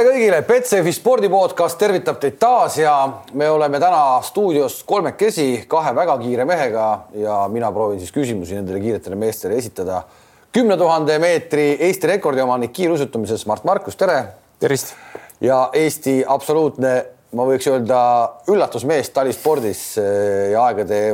[0.00, 2.92] tere kõigile, Betsafe spordipodcast tervitab teid taas ja
[3.36, 6.84] me oleme täna stuudios kolmekesi kahe väga kiire mehega
[7.20, 10.02] ja mina proovin siis küsimusi nendele kiiretele meestele esitada.
[10.52, 14.24] kümne tuhande meetri Eesti rekordi omanik kiiruisutamises Mart Markus, tere.
[14.60, 14.94] tervist.
[15.40, 18.00] ja Eesti absoluutne, ma võiks öelda
[18.48, 21.12] üllatusmees talispordis eh, ja aegade,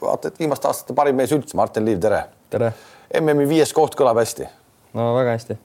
[0.00, 2.24] vaata et viimaste aastate parim mees üldse, Martin Liiv, tere.
[2.50, 2.72] tere.
[3.20, 4.50] MM-i viies koht kõlab hästi.
[4.94, 5.60] no väga hästi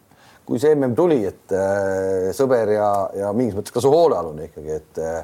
[0.52, 4.80] kui see mm tuli, et äh, sõber ja, ja mingis mõttes ka su hoolealune ikkagi,
[4.82, 5.22] et äh,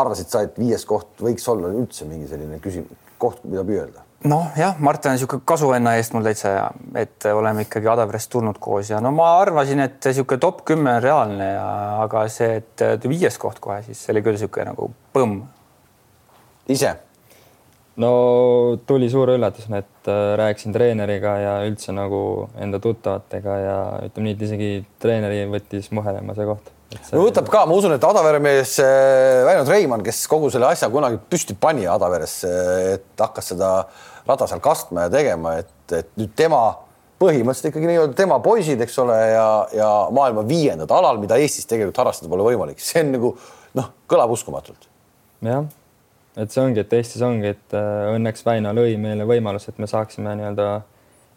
[0.00, 4.06] arvasid sa, et viies koht võiks olla üldse mingi selline küsimus, koht, mida püüelda?
[4.30, 6.64] noh, jah, Mart on niisugune kasuvenna eest mul täitsa ja
[6.96, 11.04] et oleme ikkagi Adaverest tulnud koos ja no ma arvasin, et niisugune top kümme on
[11.04, 11.68] reaalne ja
[12.06, 15.42] aga see, et viies koht kohe, siis see oli küll niisugune nagu põmm.
[16.72, 16.94] ise
[18.00, 18.12] no
[18.88, 24.36] tuli suure üllatusena, et äh, rääkisin treeneriga ja üldse nagu enda tuttavatega ja ütleme nii,
[24.36, 24.70] et isegi
[25.02, 26.70] treeneri võttis muhelema see koht.
[26.92, 27.16] See...
[27.16, 30.88] no võtab ka, ma usun, et Adavere mees äh, Väino Treimann, kes kogu selle asja
[30.92, 32.54] kunagi püsti pani Adaveresse,
[32.94, 33.74] et hakkas seda
[34.28, 36.62] rada seal kastma ja tegema, et, et nüüd tema
[37.22, 42.00] põhimõtteliselt ikkagi nii-öelda tema poisid, eks ole, ja, ja maailma viiendad alal, mida Eestis tegelikult
[42.02, 43.36] harrastada pole võimalik, see on nagu
[43.78, 44.88] noh, kõlab uskumatult.
[45.44, 45.68] jah
[46.36, 49.88] et see ongi, et Eestis ongi, et äh, õnneks Väino lõi meile võimaluse, et me
[49.90, 50.68] saaksime nii-öelda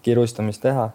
[0.05, 0.89] kiirustamist teha.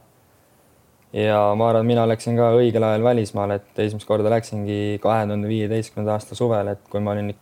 [1.13, 5.49] ja ma arvan, mina läksin ka õigel ajal välismaale, et esimest korda läksingi kahe tuhande
[5.51, 7.35] viieteistkümnenda aasta suvel, et kui ma olin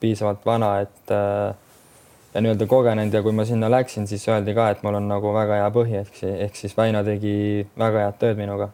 [0.00, 1.54] piisavalt vana, et äh,
[2.34, 5.34] ja nii-öelda kogenenud ja kui ma sinna läksin, siis öeldi ka, et mul on nagu
[5.34, 7.34] väga hea põhi, ehk, ehk siis Väino tegi
[7.78, 8.70] väga head tööd minuga.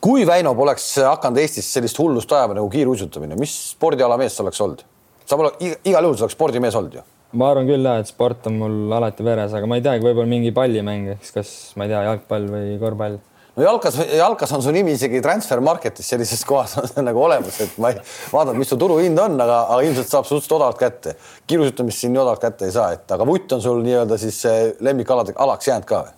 [0.00, 4.60] kui Väino poleks hakanud Eestis sellist hullust ajama nagu kiiruisutamine, mis spordiala mees sa oleks
[4.64, 4.86] olnud?
[5.26, 7.04] Sa pole igal juhul, sa oleks spordimees olnud ju.
[7.36, 10.30] ma arvan küll jah, et sport on mul alati veres, aga ma ei teagi, võib-olla
[10.30, 13.18] mingi pallimäng, eks kas ma ei tea, jalgpall või korvpall
[13.56, 17.58] no jalkas, jalkas on su nimi isegi transfer market'is sellises kohas on see nagu olemas,
[17.64, 17.98] et ma ei
[18.32, 21.16] vaadanud, mis su turuhind on, aga, aga ilmselt saab suhteliselt odavalt kätte.
[21.48, 24.44] kiirusutamist siin nii odavalt kätte ei saa, et aga vutt on sul nii-öelda siis
[24.84, 26.14] lemmikalade alaks jäänud ka või?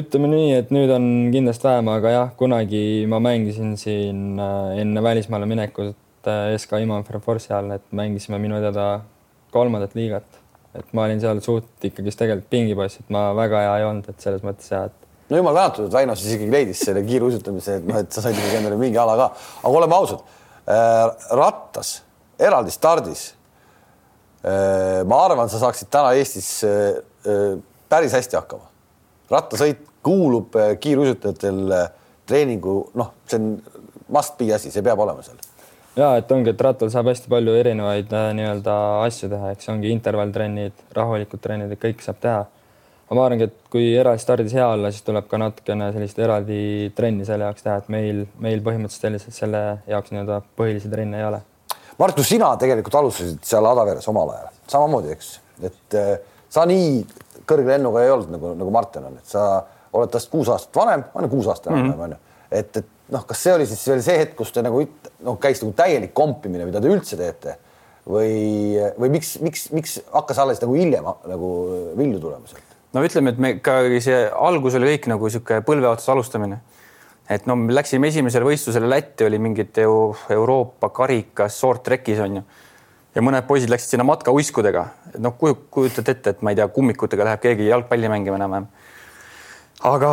[0.00, 1.04] ütleme nii, et nüüd on
[1.34, 5.94] kindlasti vähem, aga jah, kunagi ma mängisin siin äh, enne välismaale minekut
[6.26, 9.00] et SK Imam Force'i all, et mängisime minu teada
[9.54, 10.42] kolmandat liigat.
[10.76, 14.20] et ma olin seal suht ikkagist tegelikult pingipoiss, et ma väga hea ei olnud, et
[14.20, 15.06] selles mõttes ja et.
[15.30, 18.36] no jumal tänatud, et Väino siis ikkagi leidis selle kiiruisutamise, et noh, et sa said
[18.36, 19.30] ikkagi endale mingi ala ka,
[19.62, 20.20] aga oleme ausad
[20.68, 21.30] äh,.
[21.40, 21.94] rattas,
[22.38, 23.24] eraldi stardis
[24.44, 25.00] äh,.
[25.08, 27.56] ma arvan, sa saaksid täna Eestis äh, äh
[27.88, 28.66] päris hästi hakkama.
[29.30, 31.90] rattasõit kuulub äh, kiiruisutajatel äh,
[32.26, 33.52] treeningu, noh, see on
[34.12, 35.45] must be asi, see peab olema seal
[35.96, 38.76] ja et ongi, et rattal saab hästi palju erinevaid äh, nii-öelda
[39.06, 42.44] asju teha, eks ongi intervalltrennid, rahulikud trennid, et kõik saab teha.
[43.06, 46.60] aga ma arvangi, et kui eraldi stardis hea olla, siis tuleb ka natukene sellist eraldi
[46.96, 51.28] trenni selle jaoks teha, et meil, meil põhimõtteliselt selliselt selle jaoks nii-öelda põhilisi trenne ei
[51.28, 51.42] ole.
[51.96, 55.30] Martu, sina tegelikult alustasid seal Adaveres omal ajal samamoodi, eks,
[55.64, 56.16] et äh,
[56.52, 57.00] sa nii
[57.46, 59.46] kõrge lennuga ei olnud nagu, nagu Martin on, et sa
[59.96, 62.04] oled tast kuus aastat vanem, on ju kuus aastat enam-vähem mm -hmm.
[62.04, 64.82] on ju, et, et noh, kas see oli siis veel see hetk, kus te nagu
[65.24, 67.56] noh, käis nagu täielik kompimine, mida te üldse teete
[68.06, 71.50] või, või miks, miks, miks hakkas alles nagu hiljem nagu
[71.98, 72.76] vilju tulema sealt?
[72.94, 76.60] no ütleme, et me ka see algus oli kõik nagu niisugune põlve otsas alustamine.
[77.30, 82.44] et no me läksime esimesele võistlusele Lätti, oli mingit Euroopa karikas short track'is on ju.
[83.14, 84.86] ja mõned poisid läksid sinna matkauiskudega,
[85.18, 88.68] noh, kujutad ette, et ma ei tea, kummikutega läheb keegi jalgpalli mängima enam-vähem
[89.84, 90.10] aga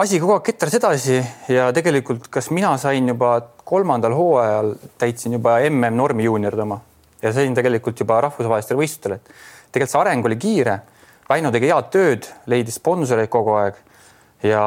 [0.00, 1.18] asi kogu aeg ketras edasi
[1.52, 3.34] ja tegelikult, kas mina sain juba
[3.64, 6.80] kolmandal hooajal täitsin juba mm normi juunioride oma.
[7.22, 10.80] Ja sain tegelikult juba rahvusvahelistele võistlustele, et tegelikult see areng oli kiire.
[11.28, 13.76] Väino tegi head tööd, leidis sponsoreid kogu aeg.
[14.42, 14.64] Ja,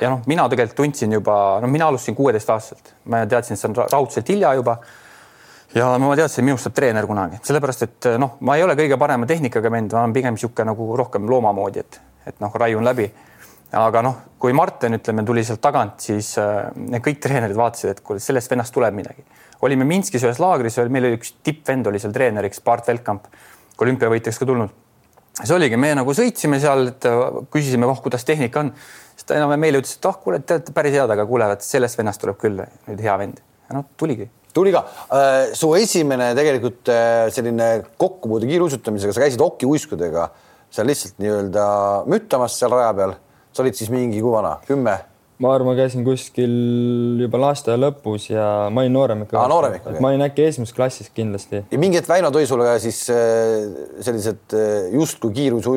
[0.00, 3.76] ja noh, mina tegelikult tundsin juba, no mina alustasin kuueteistaastaselt, ma teadsin, et see on
[3.76, 4.78] raudselt hilja juba.
[5.74, 9.28] Ja ma teadsin, minust saab treener kunagi, sellepärast et noh, ma ei ole kõige parema
[9.28, 12.00] tehnikaga vend, ma olen pigem niisugune nagu rohkem looma moodi, et,
[12.32, 13.10] et noh, raiun läbi
[13.76, 16.70] aga noh, kui Martin, ütleme, tuli sealt tagant, siis äh,
[17.04, 19.24] kõik treenerid vaatasid, et kuule, sellest vennast tuleb midagi.
[19.66, 23.26] olime Minskis ühes laagris, meil oli üks tippvend oli seal treeneriks, Bart Velkamp,
[23.78, 24.72] olümpiavõitjaks ka tulnud.
[25.42, 28.72] see oligi, me nagu sõitsime seal, et äh, küsisime, oh, kuidas tehnika on.
[29.14, 31.62] siis ta enam meile ütles, et oh, kuule, te olete päris head, aga kuule, et
[31.62, 33.44] sellest vennast tuleb küll nüüd hea vend.
[33.74, 34.80] noh, tuligi tuli ka.
[35.12, 36.88] Äh, su esimene tegelikult
[37.30, 37.66] selline
[38.00, 40.30] kokkupuude kiiruisutamisega, sa käisid okiuiskudega
[40.72, 41.64] seal lihtsalt nii-öelda
[42.10, 43.14] müttamas seal raja peal
[43.52, 44.98] sa olid siis mingi, kui vana, kümme?
[45.38, 46.54] ma arvan, ma käisin kuskil
[47.22, 49.44] juba lasteaia lõpus ja ma olin noorem ikka.
[49.50, 49.94] noorem ikka.
[50.02, 51.62] ma olin äkki esimeses klassis kindlasti.
[51.70, 53.68] ja mingi hetk Väino tõi sulle siis äh,
[54.02, 55.68] sellised äh, justkui kiirus,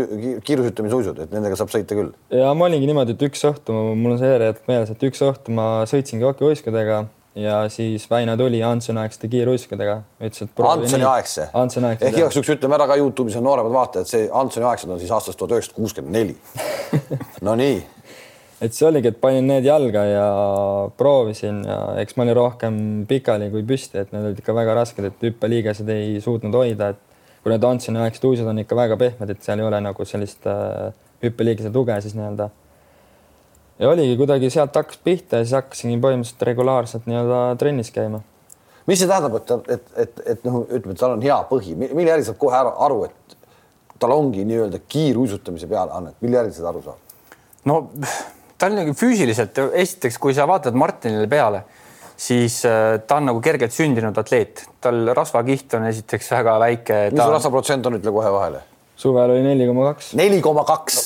[0.47, 2.09] kiirusütlemissuisud, et nendega saab sõita küll.
[2.33, 5.57] ja ma olingi niimoodi, et üks õhtu, mul on see järjejärg meeles, et üks õhtu
[5.57, 7.03] ma sõitsingi hokiuiskudega
[7.35, 11.47] ja siis Väino tuli Antsoni aegsete kiiruiskadega, ütles, et Antsoni aegse.
[11.53, 12.07] Antsoni aegse.
[12.09, 15.13] ehk igaks juhuks ütleme ära ka Youtube'is on nooremad vaatajad, see Antsoni aegsed on siis
[15.15, 16.35] aastast tuhat üheksasada kuuskümmend neli.
[17.47, 17.77] Nonii.
[18.61, 20.25] et see oligi, et panin need jalga ja
[20.97, 25.07] proovisin ja eks ma olin rohkem pikali kui püsti, et need olid ikka väga rasked,
[25.07, 29.31] et hüppeliigesed ei suutnud hoida, et kui need Antsoni aegsed uusad on ikka väga pehmed,
[29.33, 30.91] et seal ei ole nagu sellist äh,
[31.23, 32.51] hüppeliigese tuge siis nii-öelda
[33.81, 38.21] ja oligi kuidagi sealt hakkas pihta ja siis hakkasingi põhimõtteliselt regulaarselt nii-öelda trennis käima.
[38.87, 42.09] mis see tähendab, et, et, et, et noh, ütleme, et tal on hea põhi, mille
[42.09, 43.35] järgi saab kohe aru, et
[44.01, 47.37] tal ongi nii-öelda kiiruisutamise peale annet, mille järgi seda aru saab?
[47.69, 47.81] no
[48.57, 51.63] ta on nagu füüsiliselt, esiteks, kui sa vaatad Martinile peale,
[52.21, 57.05] siis äh, ta on nagu kergelt sündinud atleet, tal rasvakiht on esiteks väga väike.
[57.15, 58.67] mis su rasvaprotsent on, ütle kohe vahele
[59.01, 60.11] suvel oli neli koma kaks.
[60.17, 60.97] neli koma kaks.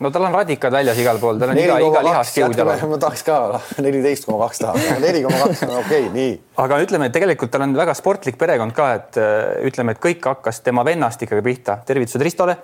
[0.00, 2.84] no tal on radikad väljas igal pool, tal on iga, iga lihaskiud jalal.
[2.88, 3.38] ma tahaks ka
[3.84, 6.32] neliteist koma kaks taha, neli koma kaks on okei okay,, nii.
[6.64, 10.30] aga ütleme, et tegelikult tal on väga sportlik perekond ka, et äh, ütleme, et kõik
[10.32, 11.78] hakkas tema vennast ikkagi pihta.
[11.86, 12.56] tervitused Ristole.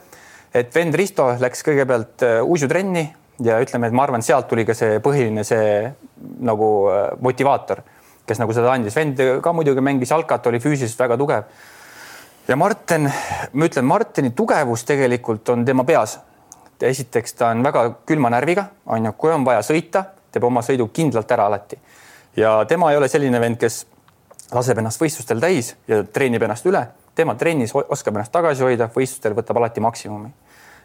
[0.54, 3.04] et vend Risto läks kõigepealt äh, uisutrenni
[3.44, 5.84] ja ütleme, et ma arvan, sealt tuli ka see põhiline see
[6.48, 7.84] nagu äh, motivaator,
[8.28, 8.96] kes nagu seda andis.
[8.96, 11.76] vend ka muidugi mängis jalkat, oli füüsiliselt väga tugev
[12.48, 13.12] ja Martin,
[13.52, 16.18] ma ütlen, Martini tugevus tegelikult on tema peas.
[16.80, 20.88] esiteks, ta on väga külma närviga, on ju, kui on vaja sõita, teeb oma sõidu
[20.92, 21.78] kindlalt ära alati.
[22.36, 23.86] ja tema ei ole selline vend, kes
[24.54, 26.86] laseb ennast võistlustel täis ja treenib ennast üle.
[27.14, 30.32] tema trennis oskab ennast tagasi hoida, võistlustel võtab alati maksimumi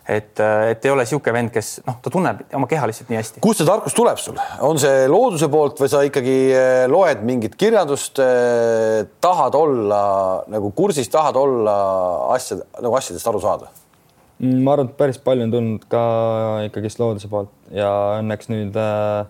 [0.08, 3.20] et, äh, et ei ole niisugune vend, kes noh, ta tunneb oma keha lihtsalt nii
[3.20, 3.44] hästi.
[3.44, 7.56] kust see tarkus tuleb sul, on see looduse poolt või sa ikkagi äh, loed mingit
[7.60, 10.02] kirjandust, äh, tahad olla
[10.52, 11.78] nagu kursis, tahad olla
[12.36, 13.72] asjad nagu asjadest aru saada?
[14.42, 16.04] Mm, ma arvan, et päris palju on tulnud ka
[16.68, 19.24] ikkagist looduse poolt ja õnneks nüüd äh,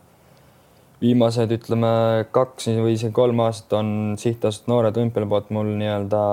[1.03, 1.93] viimased ütleme
[2.33, 6.23] kaks või isegi kolm aastat on sihtasutus Noored Olümpiale poolt mul nii-öelda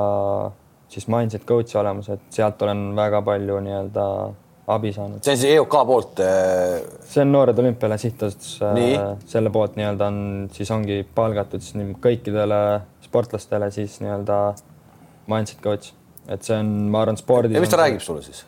[0.90, 4.06] siis mindset coach'i olemas, et sealt olen väga palju nii-öelda
[4.70, 5.22] abi saanud.
[5.22, 6.22] see on siis EOK poolt?
[6.24, 8.58] Äh, see on Noored Olümpiale sihtasutus.
[8.62, 10.20] Äh, selle poolt nii-öelda on,
[10.54, 12.60] siis ongi palgatud siis kõikidele
[13.06, 14.40] sportlastele siis nii-öelda
[15.30, 15.92] mindset coach,
[16.28, 17.54] et see on, ma arvan, spordis.
[17.54, 18.44] ja mis ta on, räägib sulle siis?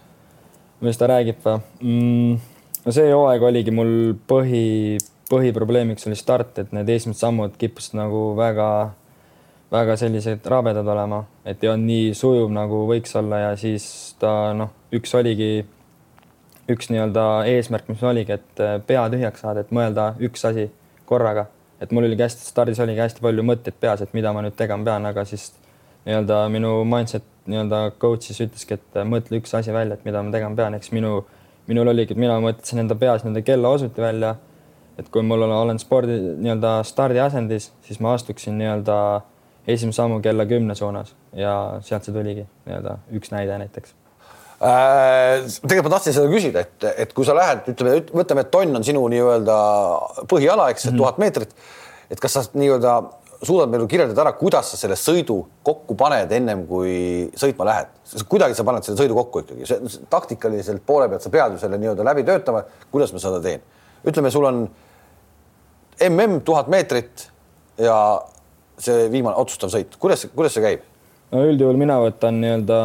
[0.82, 2.38] mis ta räägib või mm,?
[2.86, 3.92] no see hooaeg oligi mul
[4.28, 4.98] põhi,
[5.30, 8.68] põhiprobleemiks oli start, et need esimesed sammud kippusid nagu väga
[9.72, 13.86] väga sellised rabedad olema, et ei olnud nii sujuv, nagu võiks olla ja siis
[14.20, 15.64] ta noh, üks oligi,
[16.72, 20.68] üks nii-öelda eesmärk, mis oligi, et äh, pea tühjaks saada, et mõelda üks asi
[21.08, 21.46] korraga,
[21.80, 24.84] et mul oligi hästi, stardis oligi hästi palju mõtteid peas, et mida ma nüüd tegema
[24.90, 25.48] pean, aga siis
[26.04, 30.20] nii-öelda minu mindset nii-öelda coach siis ütleski, et äh, mõtle üks asi välja, et mida
[30.20, 31.22] ma tegema pean, eks minu,
[31.70, 34.36] minul oligi, et mina mõtlesin enda peas nii-öelda kellaosuti välja.
[35.00, 38.96] et kui mul olen, olen spordi nii-öelda stardiasendis, siis ma astuksin nii-öelda
[39.66, 43.94] esimese sammu kella kümne suunas ja sealt see tuligi nii-öelda üks näide näiteks
[44.62, 45.46] äh,.
[45.62, 48.86] tegelikult ma tahtsin seda küsida, et, et kui sa lähed, ütleme, võtame, et tonn on
[48.86, 49.56] sinu nii-öelda
[50.30, 51.20] põhiala, eks, tuhat mm -hmm.
[51.24, 51.54] meetrit.
[52.10, 53.00] et kas sa nii-öelda
[53.42, 57.90] suudad meile kirjeldada ära, kuidas sa selle sõidu kokku paned ennem kui sõitma lähed?
[58.28, 61.78] kuidagi sa paned selle sõidu kokku ikkagi, see taktikaliselt poole pealt sa pead ju selle
[61.78, 62.64] nii-öelda läbi töötama.
[62.90, 63.62] kuidas ma seda teen?
[64.06, 64.68] ütleme, sul on
[66.00, 67.30] mm tuhat meetrit
[67.78, 67.96] ja
[68.82, 70.86] see viimane otsustav sõit, kuidas, kuidas see käib?
[71.32, 72.78] no üldjuhul mina võtan nii-öelda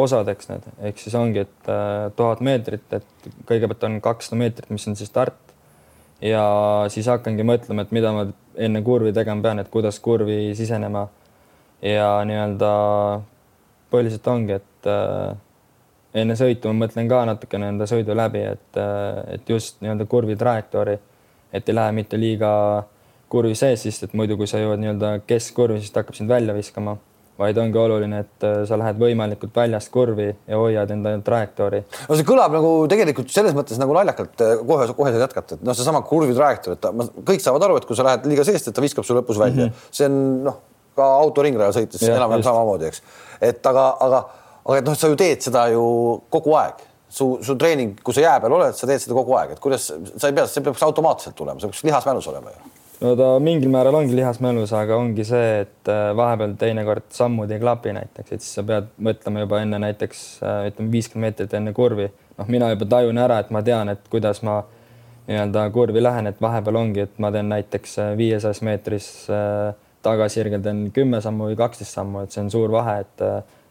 [0.00, 4.86] osadeks need, ehk siis ongi, et äh, tuhat meetrit, et kõigepealt on kakssada meetrit, mis
[4.88, 5.38] on siis start.
[6.20, 6.44] ja
[6.92, 8.26] siis hakkangi mõtlema, et mida ma
[8.60, 11.08] enne kurvi tegema pean, et kuidas kurvi sisenema.
[11.82, 12.72] ja nii-öelda
[13.90, 15.36] põhiliselt ongi, et äh,
[16.14, 20.36] enne sõitu ma mõtlen ka natukene enda sõidu läbi, et, äh, et just nii-öelda kurvi
[20.36, 20.98] trajektoori,
[21.52, 22.50] et ei lähe mitte liiga
[23.30, 26.54] kurvi sees, sest et muidu, kui sa jõuad nii-öelda keskkurvi, siis ta hakkab sind välja
[26.56, 26.96] viskama,
[27.40, 31.82] vaid ongi oluline, et äh, sa lähed võimalikult väljast kurvi ja hoiad enda trajektoori.
[32.08, 35.64] no see kõlab nagu tegelikult selles mõttes nagu naljakalt, äh, kohe, kohe saad jätkata, et
[35.66, 36.92] noh, seesama kurvi trajektoor, et ta,
[37.30, 39.68] kõik saavad aru, et kui sa lähed liiga seest, et ta viskab su lõpus välja
[39.68, 39.96] mm, -hmm.
[39.96, 40.20] see on
[40.50, 40.60] noh,
[40.98, 43.02] ka autoringrajal sõites enam-vähem samamoodi, eks.
[43.40, 44.24] et aga, aga,
[44.66, 45.86] aga et noh, sa ju teed seda ju
[46.34, 49.56] kogu aeg su, su treening, kui sa jää peal oled, sa teed seda kogu aeg,
[49.56, 52.69] et kuidas sa ei pea, see peaks automaatselt tulema, see peaks lihasmälus olema ju
[53.00, 57.60] no ta mingil määral ongi lihasmälus, aga ongi see, et äh, vahepeal teinekord sammud ei
[57.62, 61.72] klapi näiteks, et siis sa pead mõtlema juba enne näiteks äh, ütleme viiskümmend meetrit enne
[61.76, 62.10] kurvi.
[62.38, 64.60] noh, mina juba tajun ära, et ma tean, et kuidas ma
[65.28, 69.08] nii-öelda kurvi lähen, et vahepeal ongi, et ma teen näiteks äh, viiesajas meetris
[70.04, 73.26] tagasisirgel teen kümme sammu või kaksteist sammu, et see on suur vahe, et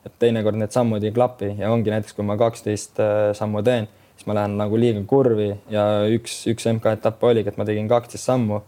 [0.07, 3.01] et teinekord need sammud ei klapi ja ongi näiteks, kui ma kaksteist
[3.35, 7.57] sammu teen, siis ma lähen nagu liiga kurvi ja üks, üks MK etapp oligi, et
[7.59, 8.61] ma tegin kaksteist sammu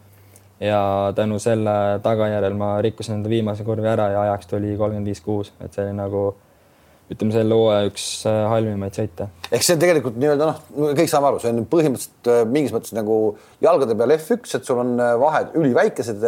[0.62, 5.20] ja tänu selle tagajärjel ma rikkusin enda viimase kurvi ära ja ajaks tuli kolmkümmend viis
[5.24, 6.26] kuus, et see oli nagu
[7.12, 9.26] ütleme selle hooaja üks äh, halvimaid sõite.
[9.50, 10.60] ehk see tegelikult nii-öelda noh,
[10.96, 13.16] kõik saame aru, see on põhimõtteliselt äh, mingis mõttes nagu
[13.64, 16.24] jalgade peal F1, et sul on äh, vahed üliväikesed.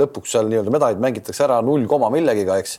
[0.00, 2.78] lõpuks seal nii-öelda medalid mängitakse ära null koma millegiga, eks.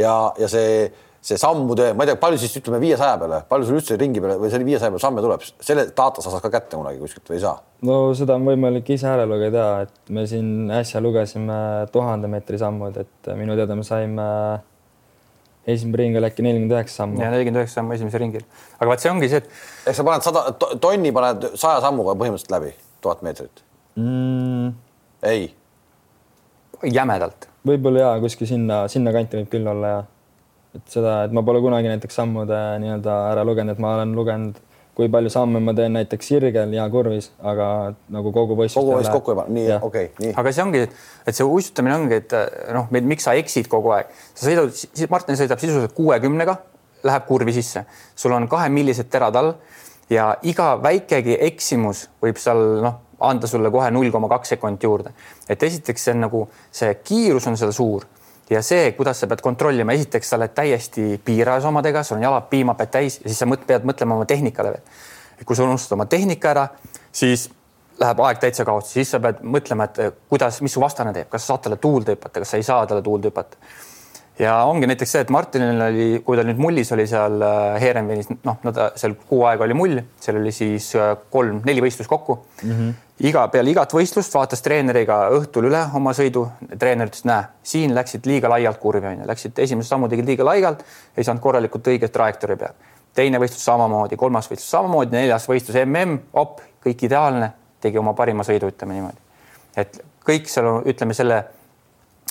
[0.00, 0.90] ja, ja see,
[1.24, 4.36] see sammude, ma ei tea, palju siis ütleme viiesaja peale, palju sul üldse ringi peale
[4.42, 7.38] või selle viiesaja peale samme tuleb, selle data sa saad ka kätte kunagi kuskilt või
[7.38, 7.56] ei saa?
[7.88, 11.56] no seda on võimalik ise ära lugeda, et me siin äsja lugesime
[11.94, 14.28] tuhande meetri sammud, et minu teada me saime
[15.66, 17.20] esimene ring oli äkki nelikümmend üheksa sammu.
[17.22, 18.44] ja nelikümmend üheksa sammu esimesel ringil.
[18.78, 19.48] aga vaat see ongi see, et.
[19.88, 20.44] ehk sa paned sada
[20.82, 22.72] tonni paned saja sammuga põhimõtteliselt läbi,
[23.04, 23.64] tuhat meetrit
[23.96, 24.74] mm.?
[25.30, 25.54] ei.
[26.84, 27.48] jämedalt.
[27.66, 30.02] võib-olla ja kuskil sinna, sinnakanti võib küll olla ja.
[30.74, 34.62] Et seda, et ma pole kunagi näiteks sammude nii-öelda ära lugenud, et ma olen lugenud
[34.94, 37.68] kui palju samme ma teen näiteks sirgel ja kurvis, aga
[38.14, 38.78] nagu kogu võistlus.
[38.78, 40.34] kogu võistlus kokku pane, nii okei okay,, nii.
[40.38, 40.82] aga see ongi,
[41.26, 42.36] et see uisutamine ongi, et
[42.76, 46.56] noh, miks sa eksid kogu aeg, sa sõidad, Martin sõidab sisuliselt kuuekümnega,
[47.04, 47.84] läheb kurvi sisse,
[48.16, 49.56] sul on kahemillised terad all
[50.12, 55.14] ja iga väikegi eksimus võib seal noh, anda sulle kohe null koma kaks sekundit juurde.
[55.48, 58.06] et esiteks see on nagu see kiirus on seal suur
[58.50, 62.48] ja see, kuidas sa pead kontrollima, esiteks sa oled täiesti piirajas omadega, sul on jalad
[62.50, 65.04] piimapead täis ja siis sa mõt, pead mõtlema oma tehnikale veel.
[65.44, 66.68] kui sa unustad oma tehnika ära,
[67.12, 67.48] siis
[68.00, 71.42] läheb aeg täitsa kaotsi, siis sa pead mõtlema, et kuidas, mis su vastane teeb, kas
[71.42, 73.56] sa saad talle tuulde hüpata, kas sa ei saa talle tuulde hüpata
[74.38, 78.30] ja ongi näiteks see, et Martinil oli, kui ta nüüd mullis oli seal äh, Heerenvenis,
[78.42, 82.36] noh, no ta seal kuu aega oli mull, seal oli siis äh, kolm-neli võistlust kokku
[82.40, 82.70] mm.
[82.70, 82.94] -hmm.
[83.30, 86.48] iga peale igat võistlust vaatas treeneriga õhtul üle oma sõidu.
[86.78, 90.82] treener ütles, näe, siin läksid liiga laialt kurvi onju, läksid esimese sammu tegid liiga laialt,
[91.16, 92.74] ei saanud korralikult õiget trajektoori peal.
[93.14, 98.42] teine võistlus samamoodi, kolmas võistlus samamoodi, neljas võistlus mm, op, kõik ideaalne, tegi oma parima
[98.42, 99.22] sõidu, ütleme niimoodi.
[99.76, 101.44] et kõik seal, ütleme selle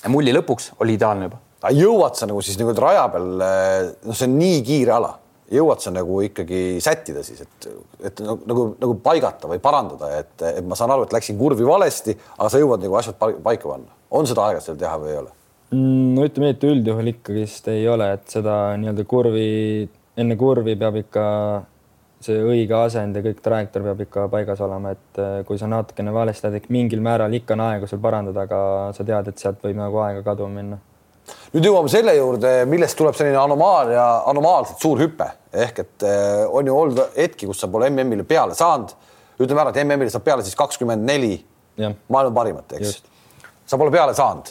[0.07, 1.39] mulli lõpuks oli ideaalne juba
[1.71, 5.13] jõuad sa nagu siis nagu raja peal, noh, see on nii kiire ala,
[5.53, 7.69] jõuad sa nagu ikkagi sättida siis, et,
[8.09, 11.67] et nagu, nagu, nagu paigata või parandada, et, et ma saan aru, et läksin kurvi
[11.67, 13.91] valesti, aga sa jõuad nagu asjad paika panna.
[14.11, 15.35] on seda aega seal teha või ei ole?
[15.73, 19.51] Mm, no ütleme nii, et üldjuhul ikkagist ei ole, et seda nii-öelda kurvi,
[20.19, 21.27] enne kurvi peab ikka
[22.23, 26.13] see õige asend ja kõik trajektoor peab ikka paigas olema, et eh, kui sa natukene
[26.15, 28.59] valesti teed, mingil määral ikka on aega sul parandada, aga
[28.95, 30.79] sa tead, et sealt võib nagu aega kaduma minna
[31.53, 36.65] nüüd jõuame selle juurde, millest tuleb selline anomaalia, anomaalselt suur hüpe ehk et eh, on
[36.65, 38.93] ju olnud hetki, kus sa pole MM-ile peale saanud.
[39.37, 41.35] ütleme ära, et MM-ile saab peale siis kakskümmend neli
[41.77, 42.99] maailma parimat, eks.
[43.65, 44.49] sa pole peale saanud.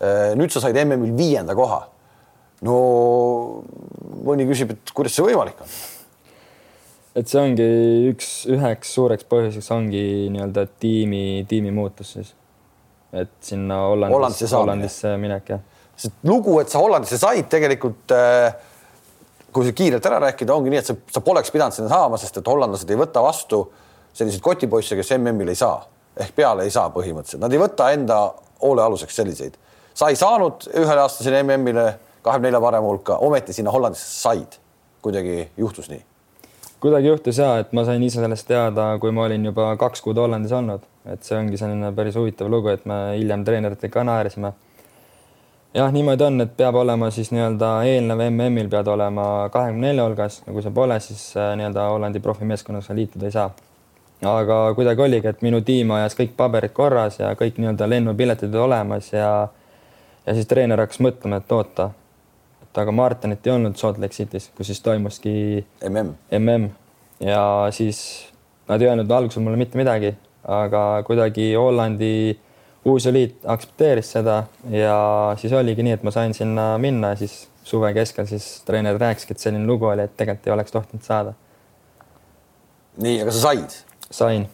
[0.00, 1.86] Eh, nüüd sa said MM-il viienda koha.
[2.64, 2.76] no
[4.24, 5.78] mõni küsib, et kuidas see võimalik on?
[7.20, 7.66] et see ongi
[8.12, 12.32] üks, üheks suureks põhjuseks ongi nii-öelda tiimi, tiimi muutus siis.
[13.12, 15.69] et sinna Hollandis, Hollandisse, Hollandisse minek jah
[16.00, 18.50] sest lugu, et sa Hollandisse said tegelikult äh,
[19.52, 22.38] kui see kiirelt ära rääkida, ongi nii, et sa, sa poleks pidanud sinna saama, sest
[22.40, 23.64] et hollandlased ei võta vastu
[24.14, 25.80] selliseid kotipoisse, kes MM-il ei saa
[26.20, 28.20] ehk peale ei saa põhimõtteliselt, nad ei võta enda
[28.62, 29.56] hoole aluseks selliseid.
[29.94, 31.86] sa ei saanud ühele aastasele MM-ile
[32.22, 34.58] kahekümne nelja parema hulka, ometi sinna Hollandisse said.
[35.02, 36.02] kuidagi juhtus nii?
[36.80, 40.18] kuidagi juhtus ja, et ma sain ise sellest teada, kui ma olin juba kaks kuud
[40.18, 44.52] Hollandis olnud, et see ongi selline päris huvitav lugu, et me hiljem treeneritega naersime
[45.74, 50.42] jah, niimoodi on, et peab olema siis nii-öelda eelnev MM-il pead olema kahekümne nelja hulgas
[50.46, 53.50] ja kui sa pole, siis äh, nii-öelda Hollandi profimeeskonnaga liituda ei saa.
[54.26, 59.12] aga kuidagi oligi, et minu tiim ajas kõik paberid korras ja kõik nii-öelda lennupiletid olemas
[59.12, 59.30] ja
[60.26, 61.90] ja siis treener hakkas mõtlema, et oota,
[62.62, 66.68] et aga Martinit ei olnud Salt Lake City's, kus siis toimuski mm, MM
[67.24, 67.42] ja
[67.74, 68.02] siis
[68.68, 70.12] nad ei öelnud alguses mulle mitte midagi,
[70.44, 72.12] aga kuidagi Hollandi
[72.88, 74.96] uus eliit aktsepteeris seda ja
[75.40, 79.36] siis oligi nii, et ma sain sinna minna ja siis suve keskel siis treener rääkiski,
[79.36, 81.34] et selline lugu oli, et tegelikult ei oleks tohtinud saada.
[83.00, 83.76] nii, aga sa said?
[84.10, 84.48] sain.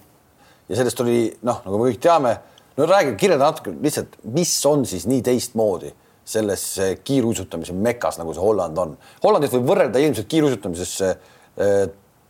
[0.68, 2.34] ja sellest oli noh, nagu me kõik teame,
[2.76, 5.92] no räägi, kirjelda natuke lihtsalt, mis on siis nii teistmoodi
[6.26, 6.64] selles
[7.06, 8.96] kiiruisutamise mekas, nagu see Holland on.
[9.22, 11.74] Hollandit võib võrrelda ilmselt kiiruisutamisesse äh,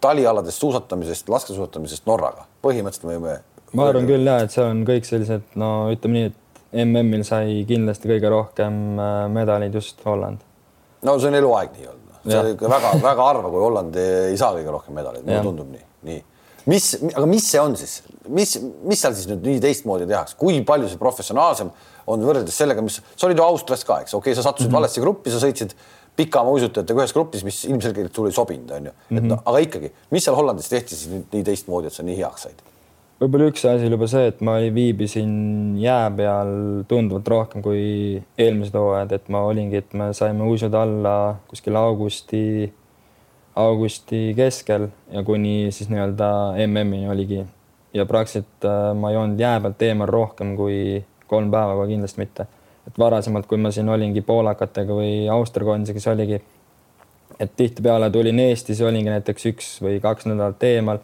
[0.05, 3.38] talialadest suusatamisest, laskesuusatamisest Norraga, põhimõtteliselt võime
[3.76, 6.42] ma arvan küll ja et seal on kõik sellised, no ütleme nii, et
[6.87, 10.42] MM-il sai kindlasti kõige rohkem äh, medaleid just Holland.
[11.06, 12.23] no see on eluaeg nii olnud, noh.
[12.25, 15.85] see on ikka väga-väga harva, kui Holland ei saa kõige rohkem medaleid, mulle tundub nii,
[16.11, 16.23] nii.
[16.73, 18.56] mis, aga mis see on siis, mis,
[18.87, 21.71] mis seal siis nüüd nii teistmoodi tehakse, kui palju see professionaalsem
[22.06, 24.75] on võrreldes sellega, mis sa olid ju Austrias ka, eks, okei okay,, sa sattusid mm
[24.75, 24.80] -hmm.
[24.83, 25.75] valesse gruppi, sa sõitsid
[26.16, 28.92] pikamaauisutajatega ühes grupis, mis ilmselgelt sulle ei sobinud, onju.
[29.11, 29.42] et no mhm.
[29.45, 32.62] aga ikkagi, mis seal Hollandis tehti siis nii teistmoodi, et sa nii heaks said?
[33.20, 35.30] Võib-olla üks asi oli juba see, et ma viibisin
[35.80, 36.50] jää peal
[36.88, 37.82] tunduvalt rohkem kui
[38.38, 41.14] eelmised hooajad, et ma olingi, et me saime uisuda alla
[41.49, 42.42] kuskil augusti,
[43.56, 46.30] augusti keskel ja kuni siis nii-öelda
[46.66, 47.44] MM-ini oligi.
[47.94, 52.20] ja praktiliselt äh, ma ei olnud jää pealt eemal rohkem kui kolm päeva, kohe kindlasti
[52.20, 52.46] mitte.
[52.87, 56.42] et varasemalt, kui ma siin olingi poolakatega või Austria koondisega, siis oligi,
[57.40, 61.00] et tihtipeale tulin Eestis, olingi näiteks üks või kaks nädalat eemal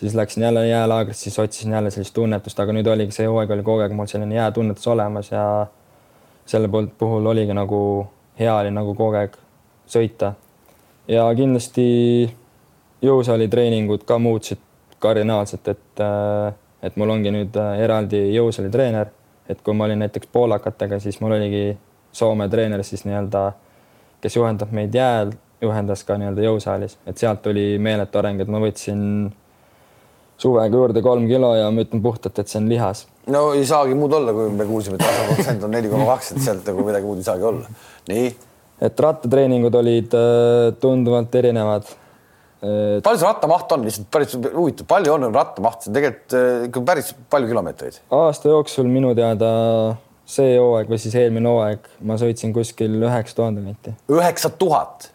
[0.00, 3.64] siis läksin jälle jäälaagrisse, siis otsisin jälle sellist tunnetust, aga nüüd oligi see hooaeg oli
[3.66, 5.66] kogu aeg mul selline jäätunnetus olemas ja
[6.46, 7.80] selle poolt puhul oligi nagu
[8.38, 9.34] hea oli nagu kogu aeg
[9.88, 10.32] sõita.
[11.08, 11.84] ja kindlasti
[13.02, 14.62] jõusaali treeningud ka muutusid
[14.98, 16.02] kardinaalselt, et,
[16.82, 19.10] et mul ongi nüüd eraldi jõusaali treener,
[19.48, 21.76] et kui ma olin näiteks poolakatega, siis mul oligi
[22.12, 23.52] Soome treener siis nii-öelda,
[24.20, 28.58] kes juhendab meid jääl, juhendas ka nii-öelda jõusaalis, et sealt tuli meeletu areng, et ma
[28.62, 29.02] võtsin
[30.38, 33.06] suvega juurde kolm kilo ja ma ütlen puhtalt, et see on lihas.
[33.34, 36.44] no ei saagi muud olla, kui me kuulsime, et rasvaprotsent on neli koma kaks, et
[36.46, 37.78] sealt nagu midagi muud ei saagi olla.
[38.10, 38.28] nii.
[38.88, 41.96] et rattatreeningud olid äh, tunduvalt erinevad
[42.58, 46.82] palju see rattamaht on, lihtsalt päris huvitav, palju on rattamaht, see on tegelikult äh, ikka
[46.90, 48.00] päris palju kilomeetreid.
[48.18, 49.50] aasta jooksul minu teada
[50.28, 53.94] see hooaeg või siis eelmine hooaeg ma sõitsin kuskil üheksa tuhande kanti.
[54.12, 55.10] üheksa tuhat?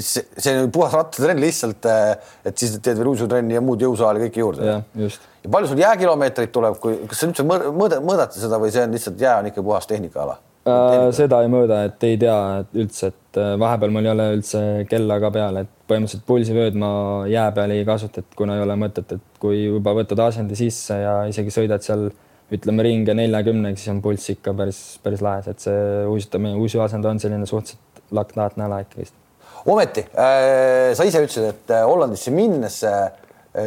[0.00, 4.26] See, see on puhas rattatrenn lihtsalt, eh, et siis teed veel uisutrenni ja muud jõusaali
[4.26, 4.66] kõike juurde.
[4.68, 5.28] jah, just.
[5.44, 8.96] ja palju sul jääkilomeetreid tuleb, kui, kas sa üldse mõõda, mõõdate seda või see on
[8.96, 10.36] lihtsalt jää on ikka puhas tehnikaala
[10.68, 10.98] äh,?
[11.16, 14.62] seda ei mõõda, et ei tea et üldse, et äh, vahepeal mul ei ole üldse
[14.90, 16.92] kella ka peal, et põhimõtteliselt pulsivööd ma
[17.30, 21.00] jää peal ei kasuta, et kuna ei ole mõtet, et kui juba võtad asendi sisse
[21.02, 22.08] ja isegi sõidad seal
[22.52, 27.22] ütleme ringe neljakümnega, siis on pulss ikka päris, päris laes, et see uisutamine, uisuasend on
[27.22, 27.82] selline suhteliselt
[28.14, 29.16] laktaatne ala ikkagist
[29.66, 33.10] ometi äh, sa ise ütlesid, et äh, Hollandisse minnes äh,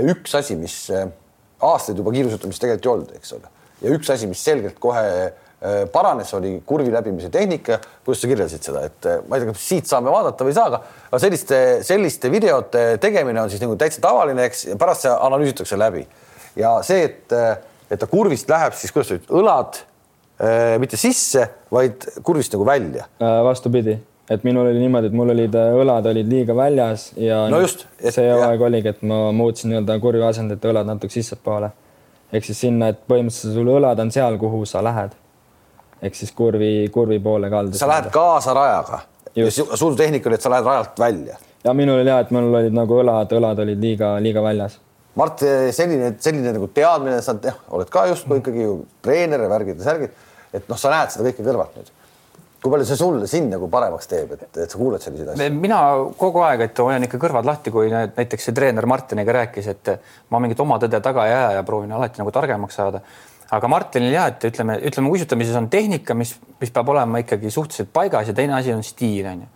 [0.10, 0.88] üks asi, mis
[1.60, 3.54] aastaid juba kiirusutamist tegelikult ei olnud, eks ole,
[3.84, 5.06] ja üks asi, mis selgelt kohe
[5.92, 7.82] paranes, oli kurvi läbimise tehnika.
[8.06, 10.80] kuidas sa kirjeldasid seda, et ma ei tea, kas siit saame vaadata või ei saa,
[11.10, 15.80] aga selliste, selliste videote tegemine on siis nagu täitsa tavaline, eks, ja pärast see analüüsitakse
[15.82, 16.06] läbi.
[16.56, 17.36] ja see, et,
[17.92, 19.82] et ta kurvist läheb siis, kuidas sa ütled, õlad
[20.80, 21.44] mitte sisse,
[21.76, 23.10] vaid kurvist nagu välja.
[23.20, 23.98] vastupidi
[24.30, 27.86] et minul oli niimoodi, et mul olid äh, õlad olid liiga väljas ja no just,
[27.98, 31.72] et, see aeg oligi, et ma muutsin nii-öelda kurvi asendit õlad natuke sissepoole.
[32.32, 35.16] ehk siis sinna, et põhimõtteliselt sul õlad on seal, kuhu sa lähed.
[36.02, 37.78] ehk siis kurvi, kurvi poole kaldu.
[37.78, 39.02] sa lähed kaasa rajaga.
[39.50, 41.38] sul tehnika oli, et sa lähed rajalt välja.
[41.64, 44.78] ja minul oli ja, et mul olid nagu õlad, õlad olid liiga, liiga väljas.
[45.18, 45.42] Mart,
[45.76, 49.90] selline, selline nagu teadmine, sa jah, oled ka justkui ikkagi ju treener ja värgid ja
[49.90, 50.14] särgid,
[50.54, 51.90] et noh, sa näed seda kõike kõrvalt nüüd
[52.62, 55.56] kui palju see sulle sind nagu paremaks teeb, et, et sa kuuled selliseid asju?
[55.56, 55.80] mina
[56.20, 59.92] kogu aeg, et hoian ikka kõrvad lahti, kui näiteks see treener Martiniga rääkis, et
[60.34, 63.02] ma mingit oma tõde taga ei aja ja proovin alati nagu targemaks saada.
[63.56, 67.94] aga Martinil jah, et ütleme, ütleme uisutamises on tehnika, mis, mis peab olema ikkagi suhteliselt
[67.94, 69.48] paigas ja teine asi on stiil on ju.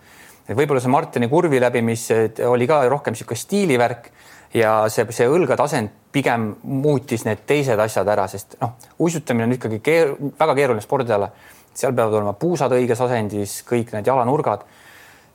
[0.48, 2.08] et võib-olla see Martini kurvi läbi, mis
[2.48, 4.08] oli ka rohkem niisugune stiilivärk
[4.56, 9.58] ja see, see õlgade asend pigem muutis need teised asjad ära, sest noh, uisutamine on
[9.58, 11.32] ikkagi keer, väga keeruline spordiala
[11.77, 14.65] seal peavad olema puusad õiges asendis, kõik need jalanurgad.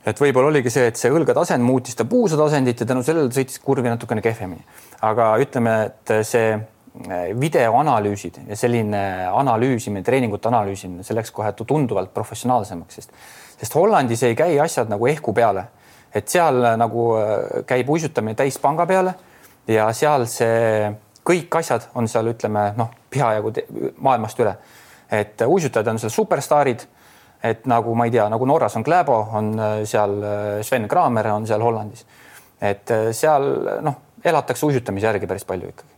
[0.05, 3.31] et võib-olla oligi see, et see õlgade asend muutis ta puusade asendit ja tänu sellele
[3.35, 4.63] sõitis kurvi natukene kehvemini.
[5.01, 12.13] aga ütleme, et see eh, videoanalüüsid ja selline analüüsimine, treeningute analüüsimine, see läks kohe tunduvalt
[12.13, 13.11] professionaalsemaks, sest,
[13.59, 15.67] sest Hollandis ei käi asjad nagu ehku peale,
[16.15, 19.13] et seal nagu eh, käib uisutamine täispanga peale
[19.67, 20.89] ja seal see
[21.29, 23.53] kõik asjad on seal, ütleme noh, peajagu
[23.99, 24.55] maailmast üle
[25.11, 26.85] et uisutajad on seal superstaarid,
[27.43, 31.31] et nagu ma ei tea, nagu Norras on Kläbo, on äh, seal äh, Sven Kramer
[31.33, 32.05] on seal Hollandis.
[32.61, 33.47] et äh, seal
[33.81, 35.95] noh, elatakse uisutamise järgi päris palju ikkagi.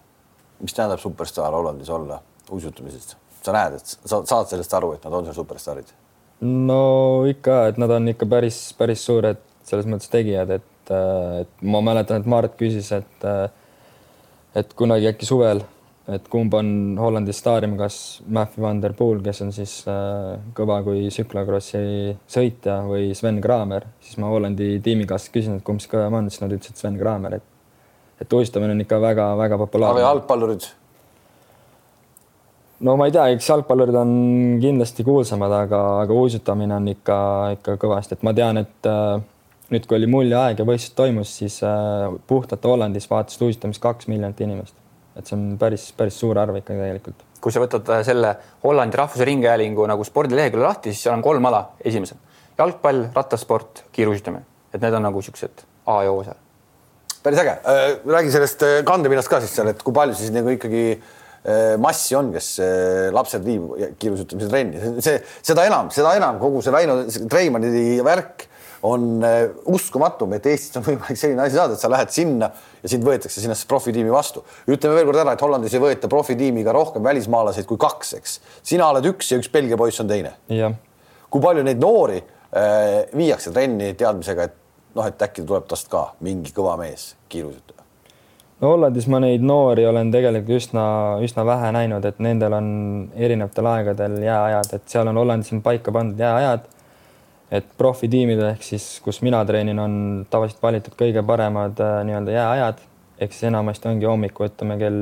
[0.61, 2.21] mis tähendab superstaar Hollandis olla
[2.51, 3.17] uisutamisest?
[3.41, 5.93] sa näed, et sa saad sellest aru, et nad on seal superstaarid?
[6.41, 10.93] no ikka, et nad on ikka päris, päris suured selles mõttes tegijad, et,
[11.41, 13.27] et ma mäletan, et Mart küsis, et
[14.55, 15.61] et kunagi äkki suvel
[16.15, 16.67] et kumb on
[16.99, 22.81] Hollandis staarim, kas Matthew Van Der Poel, kes on siis äh, kõva kui tsüklokrossi sõitja
[22.87, 26.53] või Sven Kramer, siis ma Hollandi tiimikaaslast küsisin, et kumb see kõvem on, siis nad
[26.55, 27.47] ütlesid Sven Kramer, et
[28.21, 29.97] et uistamine on ikka väga-väga populaarne.
[29.97, 30.67] aga jalgpallurid?
[32.85, 34.11] no ma ei tea, eks jalgpallurid on
[34.61, 37.17] kindlasti kuulsamad, aga, aga uisutamine on ikka,
[37.57, 39.15] ikka kõvasti, et ma tean, et äh,
[39.73, 44.45] nüüd, kui oli muljeaeg ja võistlus toimus, siis äh, puhtalt Hollandis vaatasid uisutamist kaks miljonit
[44.45, 44.77] inimest
[45.17, 47.23] et see on päris, päris suur arv ikka tegelikult.
[47.41, 51.63] kui sa võtad äh, selle Hollandi Rahvusringhäälingu nagu spordilehekülje lahti, siis seal on kolm ala.
[51.83, 52.19] Esimesel
[52.59, 54.43] jalgpall, rattasport, kiiruisutamine,
[54.73, 56.37] et need on nagu siuksed A ja O seal.
[57.23, 57.55] päris äge,
[58.05, 60.85] räägi sellest kandepinnast ka siis seal, et kui palju siis nagu ikkagi
[61.81, 62.51] massi on, kes
[63.13, 67.71] lapsed viib kiirusutamise trenni, see, seda enam, seda enam kogu see Väino Treimani
[68.05, 68.45] värk
[68.83, 69.21] on
[69.65, 72.49] uskumatu, et Eestis on võimalik selline asi saada, et sa lähed sinna
[72.81, 74.43] ja sind võetakse sinna profitiimi vastu.
[74.67, 78.39] ütleme veel kord ära, et Hollandis ei võeta profitiimiga rohkem välismaalaseid kui kaks, eks.
[78.63, 80.33] sina oled üks ja üks Belgia poiss on teine.
[81.29, 84.57] kui palju neid noori äh, viiakse trenni teadmisega, et
[84.95, 87.85] noh, et äkki tuleb tast ka mingi kõva mees kiirusutaja?
[88.61, 90.83] no Hollandis ma neid noori olen tegelikult üsna,
[91.21, 92.67] üsna vähe näinud, et nendel on
[93.15, 96.69] erinevatel aegadel jääajad, et seal on Hollandis on paika pandud jääajad
[97.51, 99.93] et profitiimid ehk siis, kus mina treenin, on
[100.31, 102.83] tavaliselt valitud kõige paremad äh, nii-öelda jääajad
[103.21, 105.01] ehk siis enamasti ongi hommiku, ütleme kell,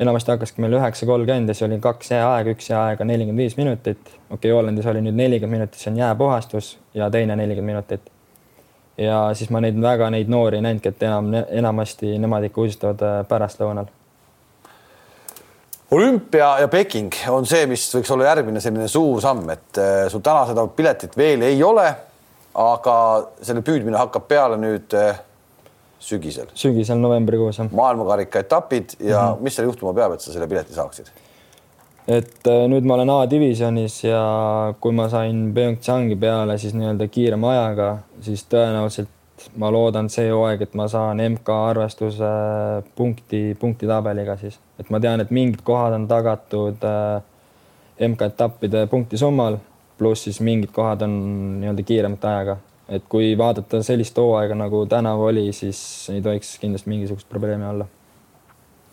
[0.00, 3.56] enamasti hakkaski meil üheksa kolmkümmend ja siis oli kaks jääaega, üks jääaeg on nelikümmend viis
[3.56, 4.02] minutit.
[4.04, 8.12] okei okay,, Hollandis oli nüüd nelikümmend minutit, see on jääpuhastus ja teine nelikümmend minutit.
[8.98, 13.02] ja siis ma neid väga neid noori ei näinudki, et enam, enamasti nemad ikka uisutavad
[13.02, 13.90] äh, pärastlõunal
[15.90, 20.22] olümpia ja Peking on see, mis võiks olla järgmine selline suur samm, et äh, sul
[20.24, 21.86] täna seda piletit veel ei ole,
[22.54, 22.96] aga
[23.42, 25.18] selle püüdmine hakkab peale nüüd äh,
[26.04, 26.48] sügisel.
[26.54, 27.70] sügisel novembrikuus jah.
[27.72, 29.42] maailmakarika etapid ja mm -hmm.
[29.42, 31.10] mis seal juhtuma peab, et sa selle pileti saaksid?
[32.08, 34.22] et äh, nüüd ma olen A-divisjonis ja
[34.80, 39.08] kui ma sain Pyeongchangi peale siis nii-öelda kiirema ajaga, siis tõenäoliselt
[39.60, 42.30] ma loodan see hooaeg, et ma saan MK arvestuse
[42.96, 47.22] punkti, punktitabeliga siis, et ma tean, et mingid kohad on tagatud äh,
[48.08, 49.58] MK-etappide punktisummal,
[49.98, 51.16] pluss siis mingid kohad on
[51.62, 52.56] nii-öelda kiiremate ajaga.
[52.88, 57.86] et kui vaadata sellist hooaega nagu tänavu oli, siis ei tohiks kindlasti mingisugust probleemi olla.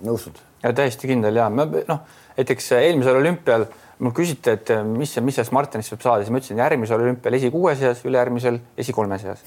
[0.06, 0.40] nõustud?
[0.64, 2.04] ja täiesti kindel ja ma noh,
[2.38, 3.66] näiteks eelmisel olümpial
[4.02, 7.76] mul küsiti, et mis, mis sellest Martinist võib saada, siis ma ütlesin järgmisel olümpial esikuue
[7.78, 9.44] seas, ülejärgmisel esikolme seas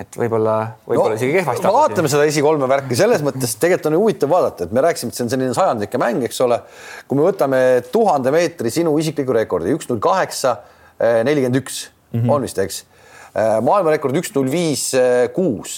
[0.00, 0.54] et võib-olla,
[0.88, 1.68] võib-olla no, isegi kehvasti.
[1.74, 5.18] vaatame seda esikolme värki, selles mõttes tegelikult on ju huvitav vaadata, et me rääkisime, et
[5.18, 6.62] see on selline sajandike mäng, eks ole.
[7.08, 7.60] kui me võtame
[7.92, 10.56] tuhande meetri sinu isikliku rekordi üks null kaheksa
[10.96, 12.32] eh, nelikümmend üks mhm.
[12.32, 15.76] on vist, eks eh, maailmarekord üks null viis eh, kuus.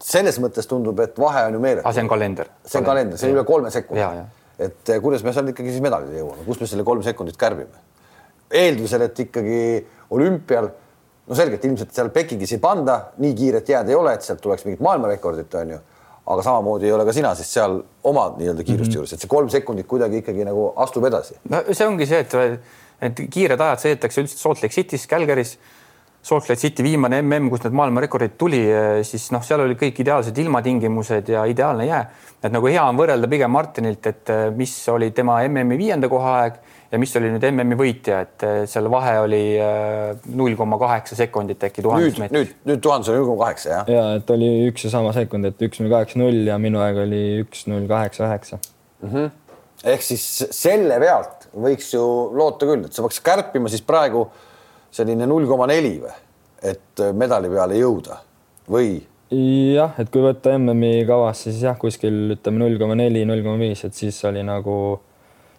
[0.00, 1.84] selles mõttes tundub, et vahe on ju meeletu.
[1.88, 2.48] Ah, see on kalender.
[2.64, 4.24] see on kalender, see on üle kolme sekundi.
[4.62, 7.84] et kuidas me seal ikkagi siis medalile jõuame, kus me selle kolm sekundit kärbime?
[8.52, 9.60] eeldusel, et ikkagi
[10.12, 10.72] olümpial
[11.26, 14.66] no selgelt ilmselt seal Pekingis ei panda, nii kiiret jääd ei ole, et sealt tuleks
[14.66, 15.82] mingit maailmarekordit, on ju.
[16.32, 18.96] aga samamoodi ei ole ka sina siis seal oma nii-öelda kiiruste mm -hmm.
[18.96, 21.34] juures, et see kolm sekundit kuidagi ikkagi nagu astub edasi.
[21.50, 22.60] no see ongi see, et,
[23.00, 25.58] et kiired ajad sõidetakse üldiselt Salt Lake City's, Calgary's.
[26.22, 28.60] Salt Lake City viimane mm, kus need maailmarekordid tuli,
[29.02, 32.10] siis noh, seal olid kõik ideaalsed ilmatingimused ja ideaalne jää.
[32.42, 36.60] et nagu hea on võrrelda pigem Martinilt, et mis oli tema MM-i viienda koha aeg
[36.92, 41.16] ja mis oli nüüd MM-i võitja, et äh, seal vahe oli äh, null koma kaheksa
[41.18, 42.34] sekundit äkki tuhandest meetrist.
[42.36, 43.92] nüüd, nüüd tuhandes oli null koma kaheksa, jah?
[43.92, 47.00] ja et oli üks ja sama sekund, et üks null kaheksa null ja minu aeg
[47.06, 48.60] oli üks null kaheksa üheksa.
[49.02, 49.30] Mhm.
[49.92, 52.02] ehk siis selle pealt võiks ju
[52.36, 54.26] loota küll, et sa peaks kärpima siis praegu
[54.92, 56.12] selline null koma neli või,
[56.60, 58.20] et äh, medali peale jõuda
[58.68, 59.00] või?
[59.32, 63.56] jah, et kui võtta MM-i kavasse, siis jah, kuskil ütleme null koma neli, null koma
[63.64, 64.76] viis, et siis oli nagu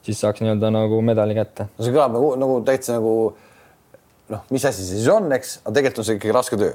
[0.04, 1.68] siis saaks nii-öelda nagu medali kätte.
[1.72, 3.14] no see kõlab nagu, nagu täitsa nagu
[4.34, 6.74] noh, mis asi see siis on, eks, aga tegelikult on see ikkagi raske töö.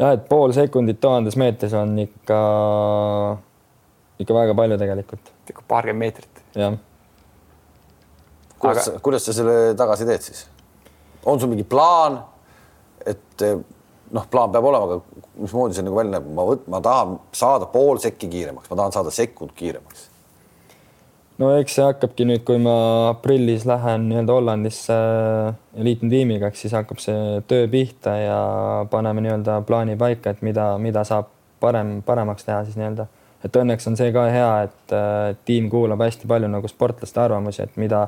[0.00, 2.40] jah, et pool sekundit tuhandes meetris on ikka,
[4.22, 5.32] ikka väga palju tegelikult.
[5.50, 6.42] ikka paarkümmend meetrit.
[6.58, 6.78] jah.
[8.58, 10.46] kuidas aga..., kuidas sa selle tagasi teed siis?
[11.24, 12.18] on sul mingi plaan,
[13.06, 17.14] et noh, plaan peab olema, aga mismoodi see nagu välja näeb, ma võt-, ma tahan
[17.34, 20.10] saada pool sekki kiiremaks, ma tahan saada sekund kiiremaks
[21.38, 22.74] no eks see hakkabki nüüd, kui ma
[23.10, 28.40] aprillis lähen nii-öelda Hollandisse ja äh, liitun tiimiga, eks siis hakkab see töö pihta ja
[28.90, 33.06] paneme nii-öelda plaani paika, et mida, mida saab parem, paremaks teha siis nii-öelda.
[33.44, 37.64] et õnneks on see ka hea, et äh, tiim kuulab hästi palju nagu sportlaste arvamusi,
[37.66, 38.06] et mida,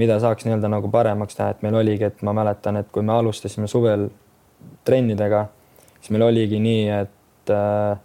[0.00, 3.14] mida saaks nii-öelda nagu paremaks teha, et meil oligi, et ma mäletan, et kui me
[3.14, 4.08] alustasime suvel
[4.84, 5.46] trennidega,
[6.00, 8.02] siis meil oligi nii, et äh,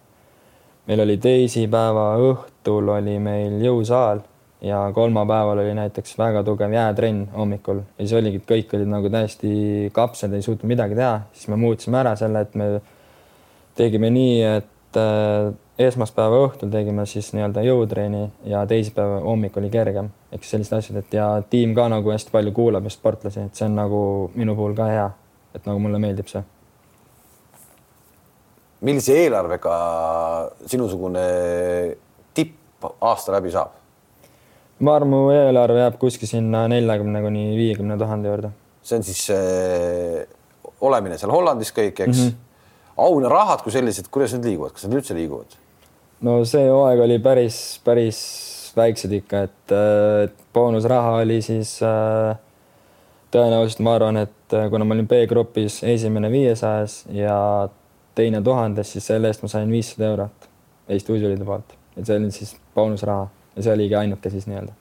[0.88, 4.22] meil oli teisipäeva õhtul oli meil jõusaal
[4.64, 9.10] ja kolmapäeval oli näiteks väga tugev jäätrenn hommikul ja siis oligi, et kõik olid nagu
[9.12, 9.50] täiesti
[9.94, 12.70] kapsad, ei suutnud midagi teha, siis me muutsime ära selle, et me
[13.76, 15.52] tegime nii, et äh,
[15.88, 21.20] esmaspäeva õhtul tegime siis nii-öelda jõutreeni ja teisipäeva hommik oli kergem, ehk sellised asjad, et
[21.20, 24.02] ja tiim ka nagu hästi palju kuulab just sportlasi, et see on nagu
[24.38, 25.08] minu puhul ka hea,
[25.58, 26.44] et nagu mulle meeldib see.
[28.84, 29.76] millise eelarvega
[30.68, 31.30] sinusugune
[32.36, 33.83] tipp aasta läbi saab?
[34.80, 38.52] Ma arvan, mu eelarve jääb kuskil sinna neljakümne kuni viiekümne tuhande juurde.
[38.84, 40.24] see on siis äh,
[40.82, 42.28] olemine seal Hollandis kõik, eks mm.
[42.28, 42.96] -hmm.
[42.98, 45.60] auhinnarahad kui sellised, kuidas need liiguvad, kas need üldse liiguvad?
[46.22, 48.20] no see hooaeg oli päris, päris
[48.76, 49.76] väiksed ikka, et,
[50.24, 52.36] et boonusraha oli siis äh,
[53.32, 57.70] tõenäoliselt ma arvan, et äh, kuna ma olin B-grupis esimene viiesajas ja
[58.16, 60.50] teine tuhandes, siis selle eest ma sain viissada eurot
[60.90, 64.74] Eesti Uisuliidu poolt, et see oli siis boonusraha ja see oligi ainuke siis nii-öelda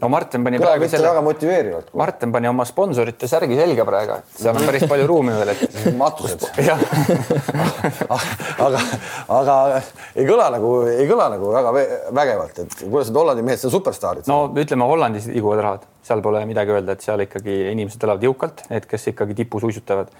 [0.00, 1.86] no Martin pani kõlab praegu vist selle, väga motiveerivalt.
[1.96, 5.76] Martin pani oma sponsorite särgi selga praegu, et seal on päris palju ruumi veel, et
[6.02, 6.44] matused.
[6.68, 6.82] jah,
[8.66, 8.82] aga,
[9.38, 9.56] aga
[10.14, 11.88] ei kõla nagu, ei kõla nagu väga vä-
[12.20, 14.28] vägevalt, et kuidas need Hollandi mehed, see on superstaarid.
[14.30, 18.66] no ütleme, Hollandis liiguvad rahad, seal pole midagi öelda, et seal ikkagi inimesed elavad jõukalt,
[18.72, 20.12] need, kes ikkagi tipus uisutavad.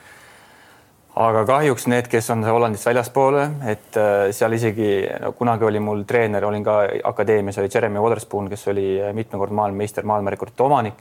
[1.17, 4.91] Aga kahjuks need, kes on Hollandist väljaspoole, et äh, seal isegi
[5.23, 10.05] no, kunagi oli mul treener, olin ka akadeemias, oli Jeremy Waterspoon, kes oli mitmekordne maailmameister,
[10.09, 11.01] maailmarekordite omanik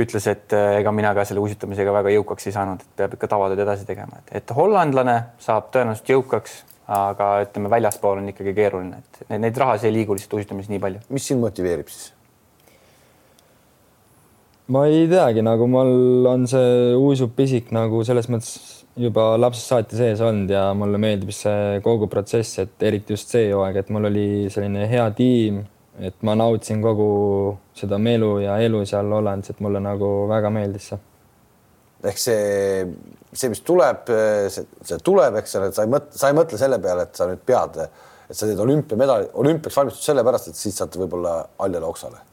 [0.00, 3.28] ütles, et äh, ega mina ka selle uisutamisega väga jõukaks ei saanud, et peab ikka
[3.34, 6.58] tavatööd edasi tegema, et, et hollandlane saab tõenäoliselt jõukaks,
[6.92, 10.80] aga ütleme, väljaspool on ikkagi keeruline, et neid, neid rahasid ei liigu lihtsalt uisutamises nii
[10.82, 11.04] palju.
[11.12, 12.10] mis sind motiveerib siis?
[14.72, 20.20] ma ei teagi, nagu mul on see uisupisik nagu selles mõttes juba lapsest saati sees
[20.20, 24.26] olnud ja mulle meeldib see kogu protsess, et eriti just see hooaeg, et mul oli
[24.52, 25.62] selline hea tiim,
[26.00, 27.08] et ma nautisin kogu
[27.76, 31.00] seda melu ja elu seal Hollandis, et mulle nagu väga meeldis see.
[32.10, 32.86] ehk see,
[33.32, 34.08] see, mis tuleb,
[34.50, 37.28] see, tuleb, eks ole, et sa ei mõtle, sa ei mõtle selle peale, et sa
[37.30, 37.78] nüüd pead,
[38.28, 42.24] et sa teed olümpiamedali, olümpiaks valmistud sellepärast, et siis saad võib-olla haljale oksale.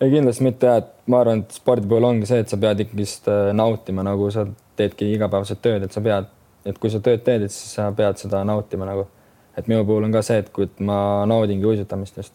[0.00, 3.28] ei kindlasti mitte et ma arvan, et spordi puhul ongi see, et sa pead ikkagist
[3.32, 4.46] äh, nautima, nagu sa
[4.76, 6.32] teedki igapäevaselt tööd, et sa pead,
[6.66, 9.06] et kui sa tööd teed, et siis sa pead seda nautima nagu.
[9.56, 12.34] et minu puhul on ka see, et kui ma naudingi uisutamist just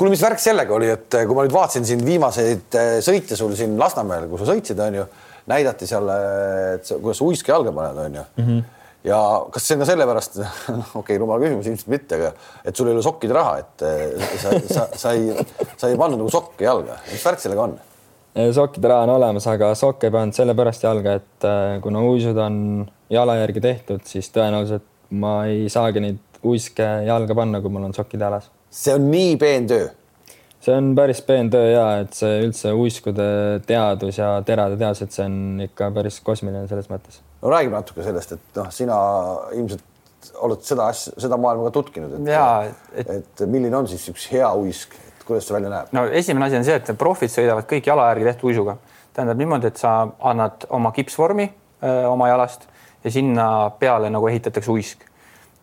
[0.00, 3.54] kuule, mis värk sellega oli, et kui ma nüüd vaatasin siin viimaseid eh, sõite sul
[3.58, 5.06] siin Lasnamäel, kus sa sõitsid, onju,
[5.50, 6.08] näidati seal,
[6.76, 8.46] et sa, kuidas sa uiske jalga paned, onju mm.
[8.46, 8.62] -hmm.
[9.10, 9.20] ja
[9.52, 12.32] kas see on ka sellepärast, okei okay,, rumal küsimus ilmselt mitte, aga
[12.64, 16.22] et sul ei ole sokkide raha, et eh, sa, sa, sa ei, sa ei pannud
[16.22, 17.78] nagu sokke jalga, mis värk sellega on?
[18.54, 22.86] Sokkide raha on olemas, aga sokke ei pannud sellepärast jalga, et äh, kuna uisud on
[23.10, 27.94] jala järgi tehtud, siis tõenäoliselt ma ei saagi neid uiske jalga panna, kui mul on
[27.96, 28.46] sokid jalas.
[28.70, 29.88] see on nii peen töö.
[30.60, 33.26] see on päris peen töö ja et see üldse uiskude
[33.66, 37.18] teadus ja terade teadus, et see on ikka päris kosmiline selles mõttes.
[37.42, 38.96] no räägime natuke sellest, et noh, sina
[39.58, 39.82] ilmselt
[40.44, 42.28] oled seda asja, seda maailma ka tutkinud, et
[42.94, 45.92] et, et- et milline on siis üks hea uisk, et kuidas see välja näeb?
[45.92, 48.76] no esimene asi on see, et profid sõidavad kõik jala järgi tehtud uisuga.
[49.12, 51.50] tähendab niimoodi, et sa annad oma kipsvormi
[51.84, 52.66] öö, oma jalast
[53.04, 53.46] ja sinna
[53.78, 55.06] peale nagu ehitatakse uisk.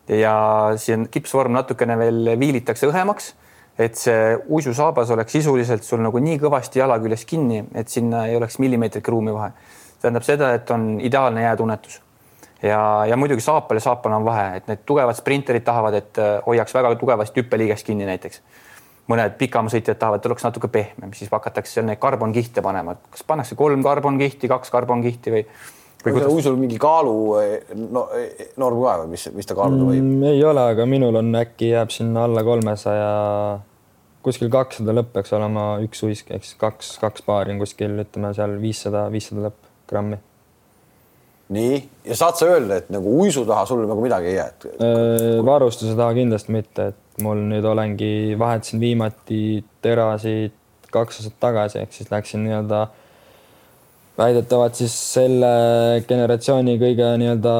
[0.08, 0.38] ja
[0.78, 3.34] siin kipsvorm natukene veel viilitakse õhemaks,
[3.80, 8.36] et see uisusaabas oleks sisuliselt sul nagu nii kõvasti jala küljes kinni, et sinna ei
[8.38, 9.52] oleks millimeetrit ruumi vahe.
[10.02, 12.02] tähendab seda, et on ideaalne jäätunnetus
[12.64, 16.38] ja, ja muidugi saapal ja saapal on vahe, et need tugevad sprinterid tahavad, et äh,
[16.46, 18.42] hoiaks väga tugevasti hüppeliigest kinni näiteks.
[19.12, 23.24] Mõned pikamaasõitjad tahavad, et oleks natuke pehmem, siis hakatakse seal neid karbonkihte panema, et kas
[23.28, 25.44] pannakse kolm karbonkihti, kaks karbonkihti või,
[26.04, 26.34] või kuidas?
[26.34, 27.16] uisul mingi kaalu
[27.88, 28.08] no,
[28.60, 30.04] norm ka või mis, mis ta kaaluda võib?
[30.04, 33.10] Mm, ei ole, aga minul on äkki jääb sinna alla kolmesaja,
[34.28, 38.34] kuskil kakssada lõpp peaks olema üks uisk, ehk siis kaks, kaks paari on kuskil ütleme
[38.36, 40.20] seal viissada, viissada lõpp grammi.
[41.56, 41.76] nii,
[42.12, 45.46] ja saad sa öelda, et nagu uisu taha sul nagu midagi ei jää, et Äh,
[45.48, 49.42] varustuse taha kindlasti mitte, et mul nüüd olengi, vahetasin viimati
[49.82, 50.56] terasid
[50.94, 52.86] kaks aastat tagasi, ehk siis läksin nii-öelda
[54.18, 55.50] väidetavalt siis selle
[56.08, 57.56] generatsiooni kõige nii-öelda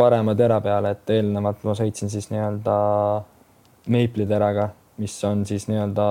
[0.00, 2.76] parema tera peale, et eelnevalt ma sõitsin siis nii-öelda
[3.90, 6.06] Maple'i teraga, mis on siis nii-öelda,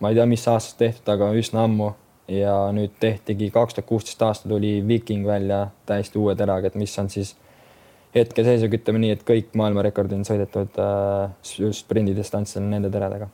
[0.00, 1.92] ma ei tea, mis aastast tehtud, aga üsna ammu.
[2.26, 6.96] Ja nüüd tehtigi kaks tuhat kuusteist aasta tuli Viking välja täiesti uue teraga, et mis
[6.98, 7.36] on siis
[8.16, 13.28] hetkeseisuga ütleme nii, et kõik maailmarekordid on sõidetud äh, sprindidistantsil nende teradega.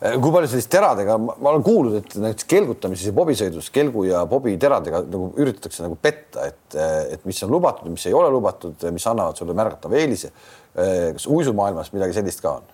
[0.00, 4.54] kui palju sellist teradega, ma olen kuulnud, et näiteks kelgutamises ja bobisõidus kelgu ja bobi
[4.60, 6.78] teradega nagu üritatakse nagu petta, et,
[7.16, 10.32] et mis on lubatud, mis ei ole lubatud, mis annavad sulle märgatava eelise.
[10.72, 12.72] kas uisumaailmas midagi sellist ka on?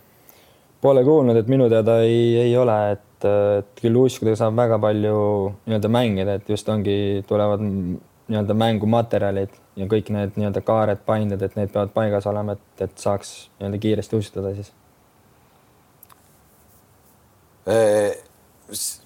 [0.81, 5.18] Pole kuulnud, et minu teada ei, ei ole, et, et küll uiskudega saab väga palju
[5.64, 11.56] nii-öelda mängida, et just ongi, tulevad nii-öelda mängumaterjalid ja kõik need nii-öelda kaared, painded, et
[11.58, 14.72] need peavad paigas olema, et, et saaks nii-öelda kiiresti uisutada siis.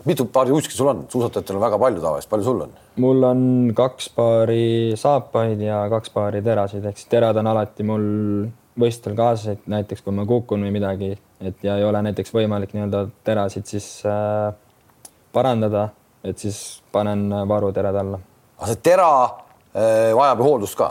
[0.04, 1.04] mitu paari uiski sul on?
[1.08, 2.78] suusatajatel on väga palju tavaliselt, palju sul on?
[3.00, 3.42] mul on
[3.76, 8.06] kaks paari saapaid ja kaks paari terasid, ehk siis terad on alati mul
[8.80, 12.74] võistlustel kaasas, et näiteks kui ma kukun või midagi, et ja ei ole näiteks võimalik
[12.76, 14.52] nii-öelda terasid siis äh,
[15.32, 15.88] parandada,
[16.24, 18.20] et siis panen varuterad alla.
[18.58, 19.10] aga see tera
[19.74, 20.90] vajab ju hooldust ka.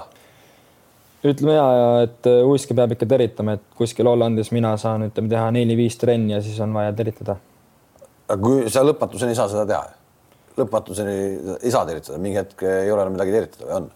[1.23, 5.31] ütleme ja, ja et äh, uiske peab ikka teritama, et kuskil Hollandis mina saan, ütleme,
[5.31, 7.37] teha neli-viis trenni ja siis on vaja teritada.
[8.27, 9.83] aga kui sa lõpmatuseni ei saa seda teha,
[10.61, 11.15] lõpmatuseni
[11.59, 13.89] ei saa teritada, mingi hetk ei ole enam midagi teritada või on?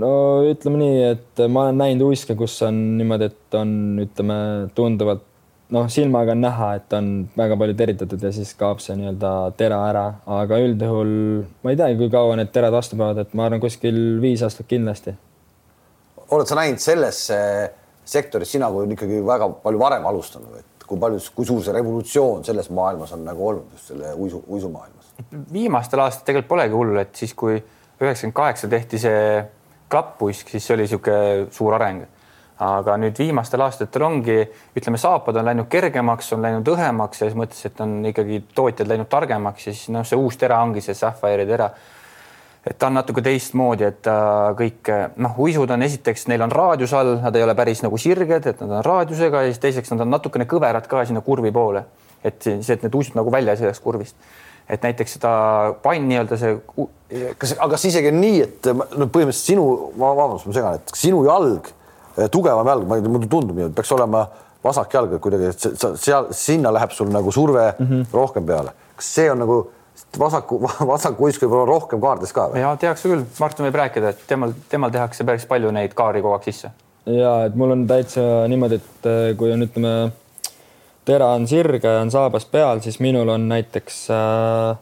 [0.00, 0.10] no
[0.48, 3.72] ütleme nii, et ma olen näinud uiske, kus on niimoodi, et on,
[4.06, 4.38] ütleme
[4.76, 5.24] tunduvalt
[5.74, 9.80] noh, silmaga on näha, et on väga palju teritatud ja siis kaob see nii-öelda tera
[9.88, 10.04] ära,
[10.38, 11.10] aga üldjuhul
[11.64, 14.68] ma ei teagi, kui kaua need terad vastu peavad, et ma arvan, kuskil viis aastat
[14.70, 15.16] kindlasti.
[16.30, 17.20] oled sa näinud selles
[18.06, 22.44] sektoris, sina kui ikkagi väga palju varem alustanud, et kui palju, kui suur see revolutsioon
[22.46, 25.12] selles maailmas on nagu olnud just selle uisu, uisumaailmas?
[25.52, 29.22] viimastel aastatel tegelikult polegi hullu, et siis, kui üheksakümmend kaheksa tehti see
[29.90, 32.04] klappuisk, siis see oli niisugune suur areng
[32.62, 34.38] aga nüüd viimastel aastatel ongi,
[34.76, 39.10] ütleme, saapad on läinud kergemaks, on läinud õhemaks selles mõttes, et on ikkagi tootjad läinud
[39.12, 41.68] targemaks ja siis noh, see uus tera ongi see Sapphire tera.
[42.66, 44.16] et ta on natuke teistmoodi, et ta
[44.58, 44.88] kõik
[45.22, 48.64] noh, uisud on esiteks, neil on raadius all, nad ei ole päris nagu sirged, et
[48.64, 51.84] nad on raadiusega ja siis teiseks nad on natukene kõverad ka sinna kurvi poole,
[52.24, 54.16] et siis, et need uisud nagu välja ei sõidaks kurvist
[54.66, 55.30] et näiteks seda
[55.82, 56.56] pann nii-öelda see.
[57.38, 61.20] kas, aga kas isegi on nii, et no põhimõtteliselt sinu, vabandust, ma segan, et sinu
[61.28, 61.70] jalg
[62.32, 64.26] tugevam jalg, ma ei tea, mulle tundub nii, et peaks olema
[64.64, 68.06] vasak jalg, kuidagi, et seal, sinna läheb sul nagu surve mm -hmm.
[68.12, 68.72] rohkem peale.
[68.96, 69.58] kas see on nagu
[70.18, 70.60] vasaku,
[70.92, 72.62] vasaku uisk võib olla rohkem kaardes ka või?
[72.64, 76.36] ja tehakse küll, Martin võib rääkida, et temal, temal tehakse päris palju neid kaari kogu
[76.36, 76.70] aeg sisse.
[77.06, 79.94] ja et mul on täitsa niimoodi, et eh, kui on, ütleme,
[81.04, 84.76] tera on sirge ja on saabas peal, siis minul on näiteks äh,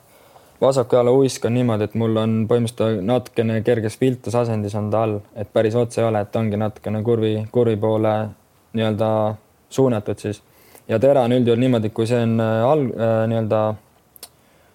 [0.60, 5.20] vasaku jala uisk on niimoodi, et mul on põhimõtteliselt natukene kerges viltusasendis on ta all,
[5.36, 8.14] et päris otse ei ole, et ongi natukene kurvi, kurvi poole
[8.74, 9.08] nii-öelda
[9.70, 10.42] suunatud siis.
[10.88, 13.62] ja tera on üldjuhul niimoodi, kui see on äh, all äh, nii-öelda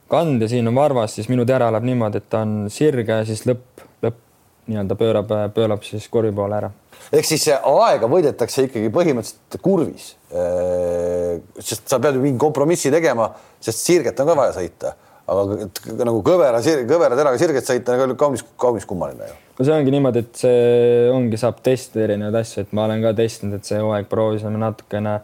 [0.09, 3.25] kand ja siin on varvas, siis minu tera läheb niimoodi, et ta on sirge ja
[3.25, 4.21] siis lõpp, lõpp
[4.69, 6.71] nii-öelda pöörab, pöörab siis kurvi poole ära.
[7.13, 10.15] ehk siis aega võidetakse ikkagi põhimõtteliselt kurvis.
[10.29, 14.97] Äh, sest sa pead ju mingi kompromissi tegema, sest sirget on ka vaja sõita
[15.29, 19.35] aga nagu kõvera, kõvera teraga sirget sõita on kaunis, kaunis kummaline ju.
[19.59, 23.13] no see ongi niimoodi, et see ongi, saab testida erinevaid asju, et ma olen ka
[23.17, 25.19] testinud, et see hooaeg proovisime natukene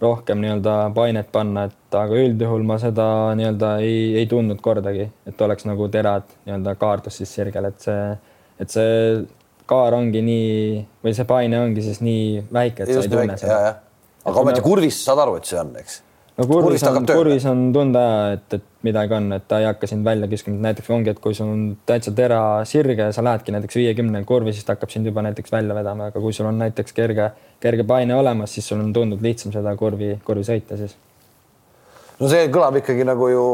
[0.00, 5.44] rohkem nii-öelda painet panna, et aga üldjuhul ma seda nii-öelda ei, ei tundnud kordagi, et
[5.44, 8.06] oleks nagu terad nii-öelda kaardus siis sirgel, et see,
[8.64, 8.94] et see
[9.70, 13.40] kaar ongi nii või see paine ongi siis nii väike, et Just sa ei tunne
[13.40, 13.74] seda.
[14.24, 16.00] aga ometi kurvis saad aru, et see on, eks
[16.40, 20.06] no kurvis on, kurvis on tunda, et, et midagi on, et ta ei hakka sind
[20.06, 23.78] välja kiskuma, näiteks ongi, et kui sul on täitsa tera sirge ja sa lähedki näiteks
[23.80, 26.96] viiekümne kurvi, siis ta hakkab sind juba näiteks välja vedama, aga kui sul on näiteks
[26.96, 30.96] kerge, kerge paine olemas, siis sul on tunduvalt lihtsam seda kurvi, kurvi sõita siis.
[32.20, 33.44] No see kõlab ikkagi nagu ju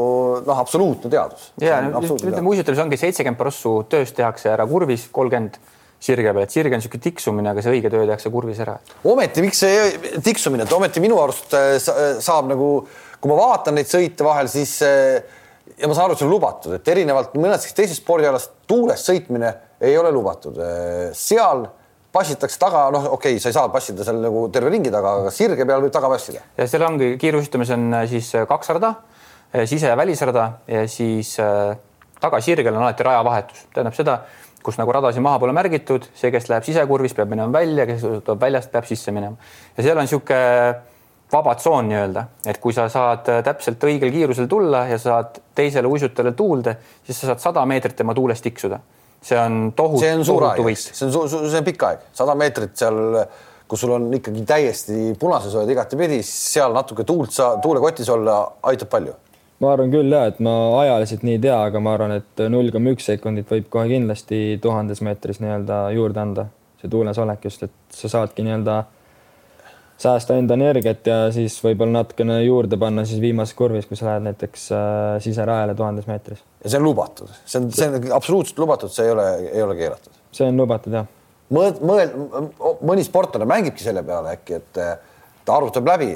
[0.43, 1.51] noh, absoluutne teadus.
[1.63, 5.59] ja ütleme uisutamises ongi seitsekümmend prossu tööst tehakse ära kurvis, kolmkümmend
[5.99, 8.77] sirge peal, et sirge on niisugune tiksumine, aga see õige töö tehakse kurvis ära.
[9.09, 12.69] ometi, miks see tiksumine, et ometi minu arust äh, äh, saab nagu,
[13.21, 15.17] kui ma vaatan neid sõite vahel, siis äh,
[15.77, 19.51] ja ma saan aru, et see on lubatud, et erinevalt mõnest teisest spordialast tuules sõitmine
[19.81, 20.57] ei ole lubatud.
[21.17, 21.67] seal
[22.13, 25.33] passitakse taga, noh, okei okay,, sa ei saa passida seal nagu terve ringi taga, aga
[25.33, 26.45] sirge peal võib taga passida.
[26.57, 28.95] ja seal ongi kiiruisutamises on siis kaks rada,
[29.65, 31.35] sise- ja välisrada ja siis
[32.21, 34.17] tagasirgel on alati rajavahetus, tähendab seda
[34.67, 38.43] kus nagu radasid maha pole märgitud, see, kes läheb sisekurvis, peab minema välja, kes tuleb
[38.43, 39.39] väljast, peab sisse minema.
[39.77, 40.43] ja seal on niisugune
[41.31, 46.31] vaba tsoon nii-öelda, et kui sa saad täpselt õigel kiirusel tulla ja saad teisele uisutajale
[46.39, 46.77] tuulde,
[47.07, 48.79] siis sa saad sada meetrit tema tuulest tiksuda.
[49.27, 50.79] see on tohutu, tohutu võit.
[50.79, 52.99] see on, see on pikk aeg, sada meetrit seal,
[53.67, 58.39] kus sul on ikkagi täiesti punases oled igatepidi, seal natuke tuult sa tuulekotis olla
[58.71, 59.15] aitab palju
[59.63, 62.69] ma arvan küll ja et ma ajaliselt nii ei tea, aga ma arvan, et null
[62.73, 66.45] koma üks sekundit võib kohe kindlasti tuhandes meetris nii-öelda juurde anda,
[66.81, 68.83] see tuules olek just, et sa saadki nii-öelda
[69.97, 74.27] säästa enda energiat ja siis võib-olla natukene juurde panna siis viimases kurvis, kui sa lähed
[74.27, 76.43] näiteks äh, siserajale tuhandes meetris.
[76.63, 79.77] ja see on lubatud, see on, see on absoluutselt lubatud, see ei ole, ei ole
[79.79, 80.21] keelatud.
[80.37, 81.09] see on lubatud jah.
[81.49, 82.17] mõeld-, mõeld-,
[82.85, 84.81] mõni sportlane mängibki selle peale äkki, et
[85.47, 86.13] ta arvutab läbi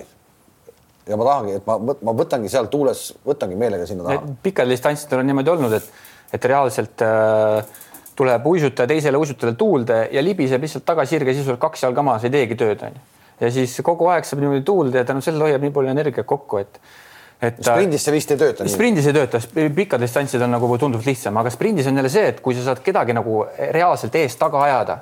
[1.08, 4.34] ja ma tahangi, et ma, ma võtangi seal tuules, võtangi meelega sinna taha.
[4.44, 5.88] pikad distantsidel on niimoodi olnud, et,
[6.38, 7.80] et reaalselt äh,
[8.16, 12.34] tuleb uisutaja teisele uisutajale tuulde ja libiseb lihtsalt tagasirge, siis oled kaks jalga maas, ei
[12.34, 13.06] teegi tööd, onju.
[13.42, 16.62] ja siis kogu aeg saab niimoodi tuulde ja tänu sellele hoiab nii palju energiat kokku,
[16.62, 16.84] et
[17.42, 18.68] et sprindis see vist ei tööta.
[18.70, 19.40] sprindis ei tööta,
[19.76, 22.84] pikad distantsid on nagu tunduvalt lihtsam, aga sprindis on jälle see, et kui sa saad
[22.86, 23.42] kedagi nagu
[23.74, 25.00] reaalselt eest taga ajada,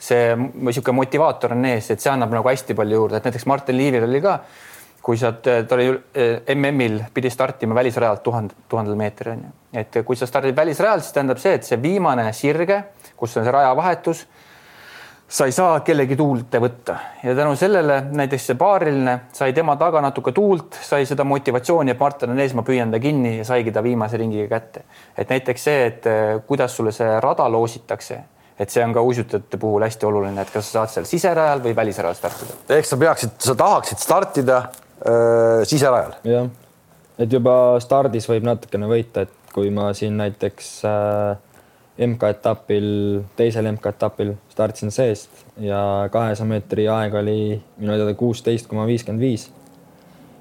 [0.00, 3.80] see niisugune motivaator on ees, et see annab nagu hästi palju juurde, et näiteks Martin
[3.80, 4.36] Liivil oli ka
[5.02, 9.52] kui sa, ta oli eh, MM-il, pidi startima välisrajalt tuhande, tuhandel meetril on ju.
[9.80, 12.82] et kui sa stardid välisrajalt, siis tähendab see, et see viimane sirge,
[13.16, 14.24] kus on see rajavahetus,
[15.30, 20.02] sa ei saa kellegi tuult võtta ja tänu sellele näiteks see paariline sai tema taga
[20.02, 23.72] natuke tuult, sai seda motivatsiooni, et Martin on ees, ma püüan ta kinni ja saigi
[23.72, 24.84] ta viimase ringiga kätte.
[25.16, 28.20] et näiteks see, et eh, kuidas sulle see rada loositakse,
[28.60, 31.76] et see on ka uisutajate puhul hästi oluline, et kas sa saad seal siserajal või
[31.76, 32.58] välisrajal startida.
[32.76, 34.62] ehk sa peaksid, sa tahaksid startida
[35.64, 36.16] siserajal.
[36.24, 36.48] jah,
[37.18, 41.38] et juba stardis võib natukene võita, et kui ma siin näiteks äh,
[42.06, 42.86] MK-etapil,
[43.36, 47.40] teisel MK-etapil startsin seest ja kahesaja meetri aeg oli
[47.80, 49.50] minu teada kuusteist koma viiskümmend viis.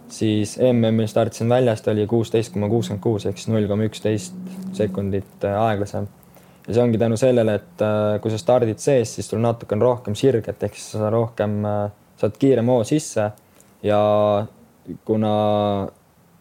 [0.09, 4.37] siis MM-il startsin väljast, oli kuusteist koma kuuskümmend kuus ehk siis null koma üksteist
[4.73, 6.07] sekundit äh, aeglasem.
[6.67, 10.15] ja see ongi tänu sellele, et äh, kui sa stardid sees, siis sul natukene rohkem
[10.15, 11.85] sirget ehk siis sa rohkem, äh,
[12.21, 13.31] saad kiirema hoo sisse
[13.83, 13.99] ja
[15.05, 15.33] kuna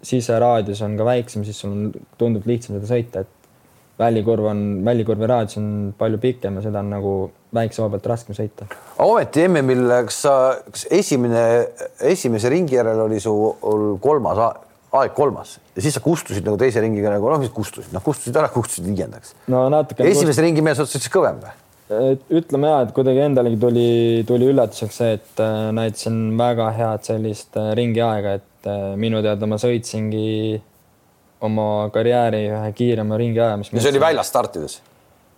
[0.03, 3.51] siseraadius on ka väiksem, siis sul on, tundub lihtsam seda sõita, et
[3.99, 5.69] välikurv on, välikurvi raadius on
[5.99, 7.15] palju pikem ja seda on nagu
[7.55, 8.69] väikse hoo pealt raskem sõita.
[9.03, 10.35] ometi MM-il, kas sa,
[10.71, 11.43] kas esimene,
[12.13, 13.35] esimese ringi järel oli su
[14.03, 14.43] kolmas
[14.99, 18.37] aeg kolmas ja siis sa kustusid nagu teise ringiga nagu noh, mis kustusid, noh kustusid
[18.41, 19.35] ära, kustusid viiendaks.
[19.53, 20.07] no natuke.
[20.09, 21.57] esimese ringi mees otsustas kõvem või?
[21.89, 23.91] Ütleme ja, et kuidagi endalegi tuli,
[24.29, 29.23] tuli üllatuseks see, et äh, näitasin väga head sellist äh, ringi aega, et äh, minu
[29.25, 30.61] teada ma sõitsingi
[31.49, 33.77] oma karjääri ühe kiirema ringi ajamise.
[33.77, 34.81] ja see oli väljas startides?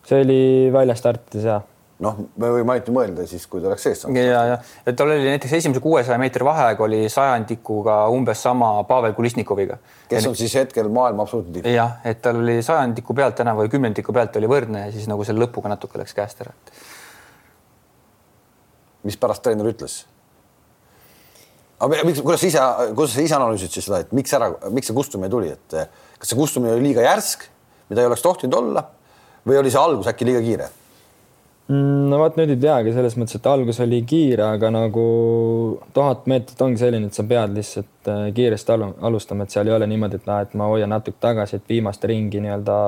[0.08, 0.40] see oli
[0.74, 1.60] väljas startides ja.
[2.04, 4.18] Noh, me võime ainult mõelda siis, kui ta oleks sees saanud.
[4.18, 9.14] ja, ja, et tal oli näiteks esimese kuuesaja meetri vaheaeg oli sajandikuga umbes sama Pavel
[9.16, 9.76] Kulisnikoviga.
[10.08, 11.68] kes on siis hetkel maailma absoluutne tipp.
[11.74, 15.26] jah, et tal oli sajandiku pealt täna või kümnendiku pealt oli võrdne ja siis nagu
[15.28, 16.56] selle lõpuga natuke läks käest ära.
[19.04, 20.00] mis pärast treener ütles?
[21.80, 24.88] aga miks, kuidas sa ise, kuidas sa ise analüüsid siis seda, et miks ära, miks
[24.88, 25.80] see kustumine tuli, et
[26.16, 27.44] kas see kustumine oli liiga järsk,
[27.92, 28.88] mida ei oleks tohtinud olla
[29.44, 30.74] või oli see algus äkki liiga kiire?
[31.70, 35.02] Mm, no vot nüüd ei teagi selles mõttes, et algus oli kiire, aga nagu
[35.94, 39.76] tuhat meetrit ongi selline, et sa pead lihtsalt eh, kiiresti alu, alustama, et seal ei
[39.76, 42.78] ole niimoodi, et noh, et ma hoian natuke tagasi, et viimast ringi nii-öelda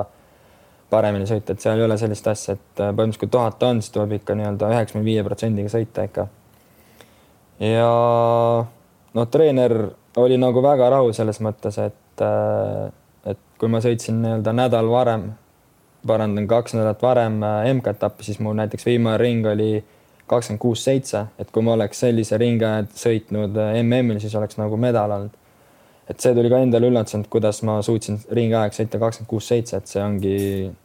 [0.90, 3.94] paremini sõita, et seal ei ole sellist asja, et eh, põhimõtteliselt kui tuhat on, siis
[3.94, 6.26] tuleb ikka nii-öelda üheksakümne viie protsendiga sõita ikka.
[7.68, 7.92] ja
[9.14, 9.76] noh, treener
[10.24, 12.90] oli nagu väga rahul selles mõttes, et, äh,
[13.30, 15.30] et kui ma sõitsin nii-öelda nädal varem,
[16.06, 19.84] parandan kaks nädalat varem äh, MK-etappi, siis mul näiteks viimane ring oli
[20.30, 24.78] kakskümmend kuus seitse, et kui ma oleks sellise ringi sõitnud äh, MM-il, siis oleks nagu
[24.80, 25.38] medal olnud.
[26.10, 29.78] et see tuli ka endale üllatusena, kuidas ma suutsin ringi aeg sõita kakskümmend kuus seitse,
[29.78, 30.34] et see ongi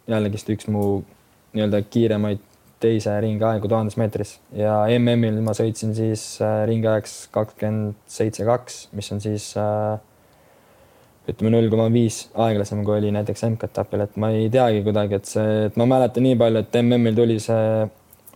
[0.08, 0.84] jällegist üks mu
[1.58, 2.44] nii-öelda kiiremaid
[2.80, 4.36] teise ringi aegu tuhandes meetris.
[4.54, 9.98] Ja MM-il ma sõitsin siis äh, ringi ajaks kakskümmend seitse, kaks, mis on siis äh,
[11.28, 15.30] ütleme null koma viis aeglasem, kui oli näiteks MK-etapil, et ma ei teagi kuidagi, et
[15.30, 17.86] see, et ma mäletan nii palju, et MM-il tuli see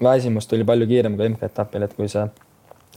[0.04, 2.26] väsimus tuli palju kiirem kui MK-etapil, et kui see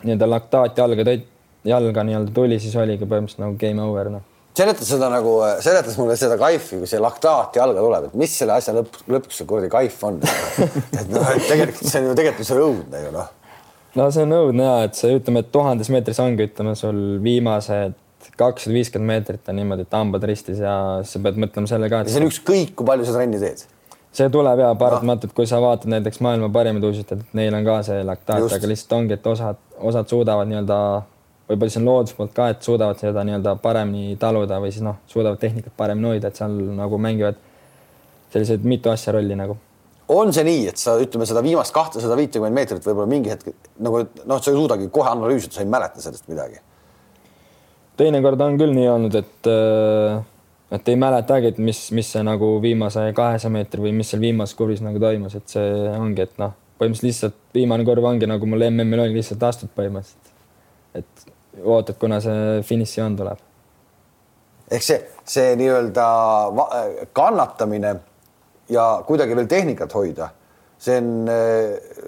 [0.04, 1.16] nii-öelda laktaat jalga,
[1.64, 5.32] jalga nii-öelda tuli, siis oligi põhimõtteliselt nagu game over, noh seleta seda nagu,
[5.64, 9.40] seletas mulle seda kaifi, kui see laktaat jalga tuleb, et mis selle asja lõpp, lõpuks
[9.40, 10.20] see kuradi kaif on
[11.00, 13.32] et noh, et tegelikult see on ju tegelikult see õudne ju noh.
[13.98, 17.98] no see on õudne ja et see ütleme, et tuhandes meetris ongi, ütleme sul viimased
[18.40, 20.74] kakssada viiskümmend meetrit on niimoodi, et hambad ristis ja
[21.06, 22.02] sa pead mõtlema selle ka.
[22.08, 23.64] see on ükskõik, kui palju sa trenni teed.
[24.14, 27.80] see tuleb ja paratamatult, kui sa vaatad näiteks maailma parimaid uisutajad, et neil on ka
[27.88, 29.60] see laktaat, aga lihtsalt ongi, et osad,
[29.92, 30.78] osad suudavad nii-öelda
[31.48, 35.00] võib-olla see on looduse poolt ka, et suudavad seda nii-öelda paremini taluda või siis noh,
[35.10, 37.40] suudavad tehnikat paremini hoida, et seal nagu mängivad
[38.32, 39.56] sellised mitu asja rolli nagu.
[40.08, 44.02] on see nii, et sa ütleme seda viimast kahtesada viitekümmet meetrit võib-olla mingi hetk nagu
[44.04, 46.60] noh, sa ei suudagi kohe analüüsida, sa ei mäleta sellest midagi?
[48.00, 50.22] Teinekord on küll nii olnud, et äh,
[50.74, 54.56] et ei mäletagi, et mis, mis see nagu viimase kahesaja meetri või mis seal viimases
[54.58, 58.66] kurvis nagu toimus, et see ongi, et noh, põhimõtteliselt lihtsalt viimane kurv ongi nagu mul
[58.70, 60.32] MM-il oli lihtsalt astud põhimõtteliselt.
[60.94, 63.44] et ootad, kuna see finišijoon tuleb.
[64.70, 66.06] ehk see, see nii-öelda
[67.12, 67.94] kannatamine
[68.68, 70.30] ja kuidagi veel tehnikat hoida,
[70.78, 71.30] see on,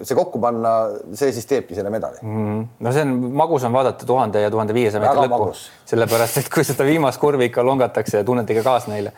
[0.03, 0.73] see kokku panna,
[1.17, 2.61] see siis teebki selle medali mm.
[2.83, 5.51] no see on, magus on vaadata tuhande ja tuhande viiesaja meetri lõppu,
[5.89, 9.13] sellepärast et kui seda viimast kurvi ikka longatakse ja tunned ikka kaasa neile.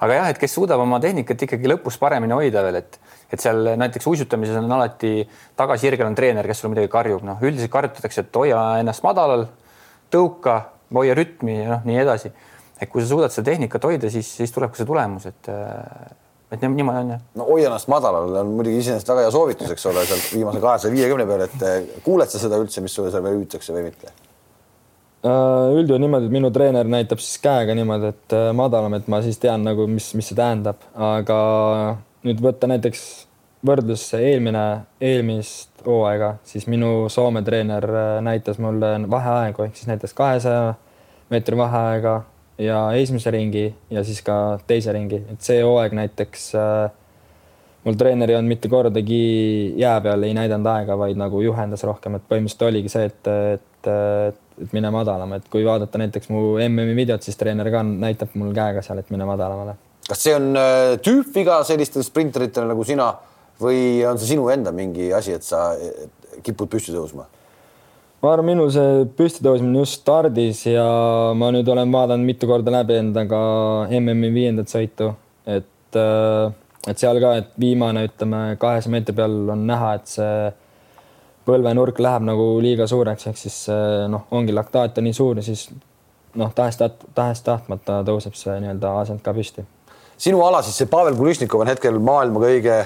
[0.00, 2.98] aga jah, et kes suudab oma tehnikat ikkagi lõpus paremini hoida veel, et,
[3.32, 7.72] et seal näiteks uisutamises on alati tagasisirgel on treener, kes sulle midagi karjub, noh, üldiselt
[7.72, 9.46] karjutatakse, et hoia ennast madalal
[10.12, 10.58] tõuka,
[10.94, 12.32] hoia rütmi ja noh, nii edasi.
[12.80, 15.52] et kui sa suudad seda tehnikat hoida, siis, siis tuleb ka see tulemus, et
[16.54, 17.24] et niimoodi on jah.
[17.40, 20.94] no hoia ennast madalal on muidugi iseenesest väga hea soovitus, eks ole, sealt viimase kahesaja
[20.94, 24.14] viiekümne peale, et eh, kuuled sa seda üldse, mis sulle seal veel hüütakse või mitte?
[25.24, 29.22] Äh, üldjuhul niimoodi, et minu treener näitab siis käega niimoodi, et äh, madalam, et ma
[29.24, 31.38] siis tean nagu, mis, mis see tähendab, aga
[32.28, 33.04] nüüd võtta näiteks
[33.64, 34.64] võrdlus eelmine,
[35.00, 40.74] eelmist hooaega, siis minu Soome treener äh, näitas mulle vaheaegu ehk siis näitas kahesaja
[41.32, 42.18] meetri vaheaega
[42.58, 46.92] ja esimese ringi ja siis ka teise ringi, et see hooaeg näiteks äh,
[47.84, 49.20] mul treener ei olnud mitte kordagi
[49.80, 53.90] jää peal, ei näidanud aega, vaid nagu juhendas rohkem, et põhimõtteliselt oligi see, et, et,
[53.90, 58.34] et, et mine madalam, et kui vaadata näiteks mu MM-i videot, siis treener ka näitab
[58.40, 59.76] mul käega seal, et mine madalamale.
[60.08, 63.12] kas see on äh, tüüpviga sellistel sprinteritel nagu sina
[63.60, 65.72] või on see sinu enda mingi asi, et sa
[66.42, 67.28] kipud püsti tõusma?
[68.24, 70.84] Ma arvan, minul see püsti tõusmine just stardis ja
[71.36, 73.38] ma nüüd olen vaadanud mitu korda läbi endaga
[74.00, 75.12] MM-i viiendat sõitu,
[75.44, 76.52] et äh,
[76.88, 80.34] et seal ka, et viimane, ütleme kahesaja meetri peal on näha, et see
[81.44, 83.58] põlvenurk läheb nagu liiga suureks, ehk siis
[84.12, 85.66] noh, ongi laktaat on nii suur ja siis
[86.40, 89.64] noh, tahes-taht-, tahes-tahtmata tõuseb see nii-öelda asend ka püsti.
[90.18, 92.78] sinu ala siis see Pavel Kulisnikov on hetkel maailma kõige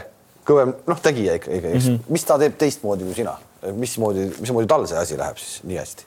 [0.49, 1.95] kõvem, noh, tegija ikka, ikka, eks mm.
[1.95, 2.13] -hmm.
[2.15, 3.37] mis ta teeb teistmoodi kui sina,
[3.77, 6.07] mismoodi, mismoodi tal see asi läheb siis nii hästi?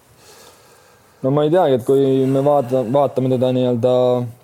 [1.22, 3.94] no ma ei teagi, et kui me vaata, vaatame teda nii-öelda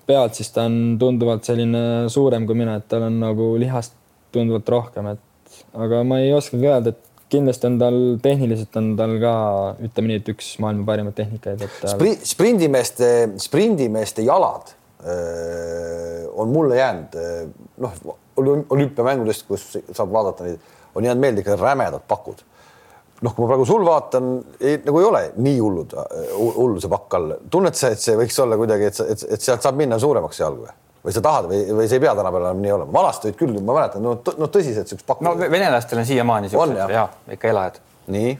[0.07, 1.81] pealt, siis ta on tunduvalt selline
[2.13, 3.95] suurem kui mina, et tal on nagu lihast
[4.35, 9.17] tunduvalt rohkem, et aga ma ei oskagi öelda, et kindlasti on tal tehniliselt on tal
[9.21, 9.33] ka
[9.83, 12.13] ütleme nii, et üks maailma parimaid tehnikaid, et Spri.
[12.23, 13.09] sprindimeeste,
[13.41, 17.17] sprindimeeste jalad öö, on mulle jäänud
[17.83, 17.97] noh,
[18.37, 20.61] olümpiamängudest, kus saab vaadata neid,
[20.95, 22.45] on jäänud meelde ikka rämedad pakud
[23.21, 24.33] noh, kui ma praegu sul vaatan,
[24.85, 25.95] nagu ei ole nii hullud,
[26.37, 27.37] hullu see pakk all.
[27.53, 30.67] tunned sa, et see võiks olla kuidagi, et, et, et sealt saab minna suuremaks jalgu
[30.67, 30.75] või?
[31.07, 32.93] või sa tahad või, või see ei pea tänapäeval enam nii olema?
[32.97, 35.27] vanasti olid küll, ma mäletan, no, no tõsiselt siuksed pakkud.
[35.27, 36.89] no venelastel on siiamaani siuksed ja.
[36.91, 37.79] ja ikka elajad.
[38.13, 38.35] nii?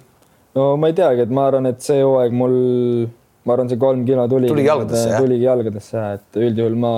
[0.60, 2.60] no ma ei teagi, et ma arvan, et see hooaeg mul,
[3.48, 4.52] ma arvan, see kolm kilo tuli.
[4.52, 5.26] tuligi jalgadesse, jah?
[5.26, 6.94] tuligi jalgadesse ja et üldjuhul ma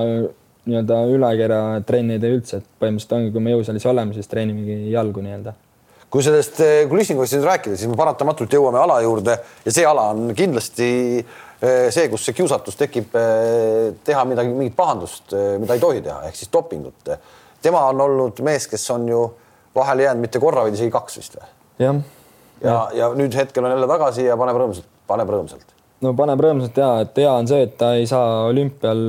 [0.69, 4.91] nii-öelda ülekera trenni ei tee üldse, et põhimõtteliselt ongi, kui me jõusaalis oleme, siis treenimegi
[4.93, 5.55] jalgu nii-öelda
[6.09, 9.35] kui sellest Kulisnikovist nüüd rääkida, siis me paratamatult jõuame ala juurde
[9.65, 10.89] ja see ala on kindlasti
[11.19, 16.01] eh, see, kus see kiusatus tekib eh, teha midagi, mingit pahandust, eh, mida ei tohi
[16.05, 17.13] teha, ehk siis dopingut.
[17.61, 19.25] tema on olnud mees, kes on ju
[19.75, 21.51] vahele jäänud mitte korra, vaid isegi kaks vist või?
[21.85, 21.99] jah.
[22.63, 25.77] ja, ja, ja nüüd hetkel on jälle tagasi ja paneb rõõmsalt, paneb rõõmsalt.
[26.01, 29.05] no paneb rõõmsalt ja, et hea on see, et ta ei saa olümpial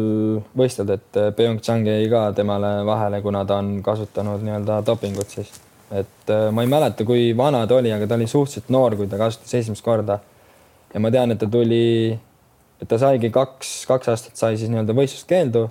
[0.53, 6.30] võistelda, et Pyeongchang jäi ka temale vahele, kuna ta on kasutanud nii-öelda dopingut siis et
[6.30, 9.18] äh, ma ei mäleta, kui vana ta oli, aga ta oli suhteliselt noor, kui ta
[9.18, 10.20] kasutas esimest korda.
[10.95, 12.14] ja ma tean, et ta tuli,
[12.80, 15.66] et ta saigi kaks, kaks aastat sai siis nii-öelda võistluskeeldu.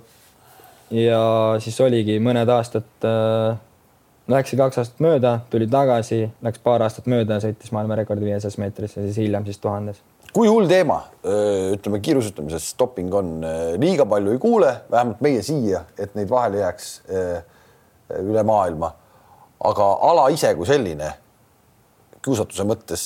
[1.00, 1.22] ja
[1.64, 3.56] siis oligi mõned aastad äh,,
[4.30, 9.06] läkski kaks aastat mööda, tuli tagasi, läks paar aastat mööda sõitis maailmarekordi viiesajas meetris ja
[9.06, 11.00] siis hiljem siis tuhandes kui hull teema,
[11.74, 13.40] ütleme kiirusutamises doping on,
[13.82, 16.92] liiga palju ei kuule, vähemalt meie siia, et neid vahele jääks
[18.20, 18.92] üle maailma
[19.64, 21.10] aga ala ise kui selline
[22.24, 23.04] kiusatuse mõttes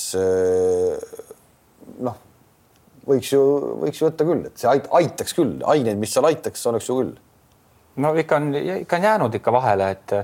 [2.04, 2.16] noh,
[3.06, 3.42] võiks ju,
[3.82, 7.12] võiks ju võtta küll, et see aitaks küll, aineid, mis seal aitaks, oleks ju küll.
[8.02, 8.50] no ikka on,
[8.80, 10.16] ikka on jäänud ikka vahele, et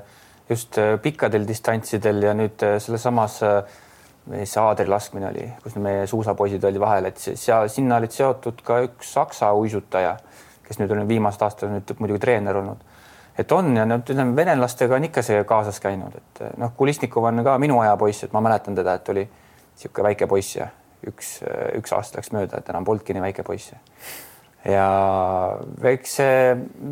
[0.51, 3.39] just pikkadel distantsidel ja nüüd selles samas
[4.31, 9.15] mis aadrilaskmine oli, kus meie suusapoisid olid vahel, et seal, sinna olid seotud ka üks
[9.17, 10.17] saksa uisutaja,
[10.67, 12.90] kes nüüd on viimased aastad nüüd muidugi treener olnud
[13.41, 17.45] et on ja noh, ütleme venelastega on ikka see kaasas käinud, et noh, Kulisnikov on
[17.47, 20.69] ka minu aja poiss, et ma mäletan teda, et oli niisugune väike poiss ja
[21.09, 21.39] üks,
[21.79, 23.73] üks aasta läks mööda, et enam polnudki nii väike poiss.
[24.69, 24.87] ja
[25.93, 26.39] eks see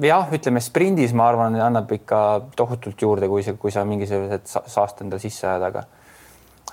[0.09, 2.21] jah, ütleme sprindis, ma arvan, annab ikka
[2.57, 5.87] tohutult juurde, kui see, kui sa mingisugused saast endale sisse ajad, aga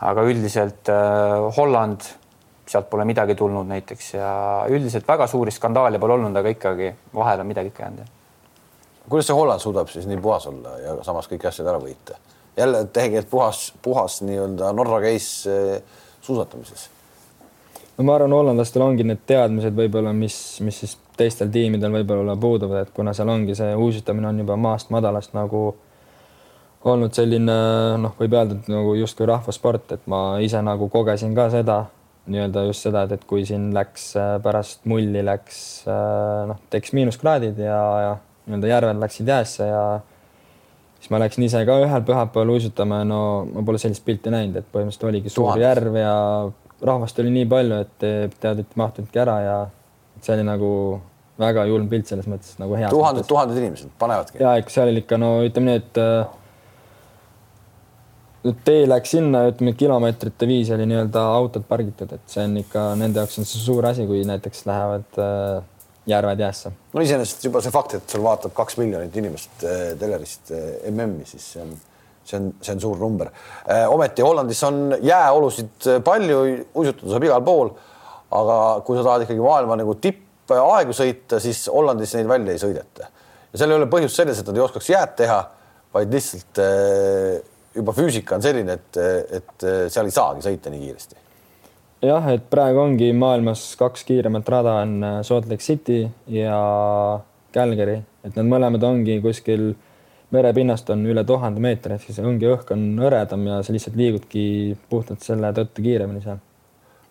[0.06, 2.04] aga üldiselt äh, Holland,
[2.68, 4.30] sealt pole midagi tulnud näiteks ja
[4.72, 8.14] üldiselt väga suuri skandaale pole olnud, aga ikkagi vahel on midagi ikka jäänud
[9.10, 12.18] kuidas see Holland suudab siis nii puhas olla ja samas kõiki asju ära võita?
[12.58, 15.82] jälle tegelikult puhas, puhas nii-öelda Norra case eh,
[16.22, 16.90] suusatamises.
[17.98, 22.86] no ma arvan, hollandlastel ongi need teadmised võib-olla, mis, mis siis teistel tiimidel võib-olla puuduvad,
[22.88, 25.66] et kuna seal ongi see uusitamine on juba maast madalast nagu
[26.86, 27.58] olnud selline
[28.02, 31.86] noh, võib öelda, et nagu justkui rahvasport, et ma ise nagu kogesin ka seda
[32.32, 36.96] nii-öelda just seda, et, et kui siin läks eh, pärast mulli läks eh, noh, tekkis
[36.98, 38.16] miinuskraadid ja, ja
[38.46, 39.82] nii-öelda järved läksid jäässe ja
[41.00, 43.22] siis ma läksin ise ka ühel pühapäeval uisutama ja no
[43.54, 45.64] ma pole sellist pilti näinud, et põhimõtteliselt oligi suur Tuhat.
[45.64, 46.16] järv ja
[46.86, 48.00] rahvast oli nii palju, et
[48.40, 49.58] tead, et mahtunudki ära ja
[50.22, 50.72] see oli nagu
[51.40, 52.90] väga julm pilt selles mõttes nagu hea.
[52.94, 54.40] tuhanded, tuhanded inimesed panevadki.
[54.44, 56.26] ja ikka seal oli ikka no ütleme nii, et äh,
[58.68, 63.22] tee läks sinna, ütleme kilomeetrite viisi oli nii-öelda autod pargitud, et see on ikka nende
[63.24, 65.64] jaoks on see suur asi, kui näiteks lähevad äh,
[66.06, 66.72] järved jäässe.
[66.94, 71.26] no iseenesest juba see fakt, et sul vaatab kaks miljonit inimest eh, telerist eh, MM-i,
[71.30, 71.74] siis see on,
[72.26, 73.32] see on, see on suur number.
[73.94, 76.44] ometi Hollandis on jääolusid palju,
[76.76, 77.74] uisutada saab igal pool.
[78.36, 83.12] aga kui sa tahad ikkagi maailma nagu tippaegu sõita, siis Hollandis neid välja ei sõideta.
[83.52, 85.42] ja seal ei ole põhjus selles, et nad ei oskaks jääd teha,
[85.94, 86.64] vaid lihtsalt
[87.76, 88.98] juba füüsika on selline, et,
[89.40, 91.25] et seal ei saagi sõita nii kiiresti
[92.04, 96.60] jah, et praegu ongi maailmas kaks kiiremat rada on äh, Salt Lake City ja
[97.56, 99.74] Calgary, et need mõlemad ongi kuskil
[100.36, 104.46] merepinnast on üle tuhande meetri, ehk siis ongi õhk on hõredam ja sa lihtsalt liigudki
[104.90, 106.42] puhtalt selle tõttu kiiremini seal.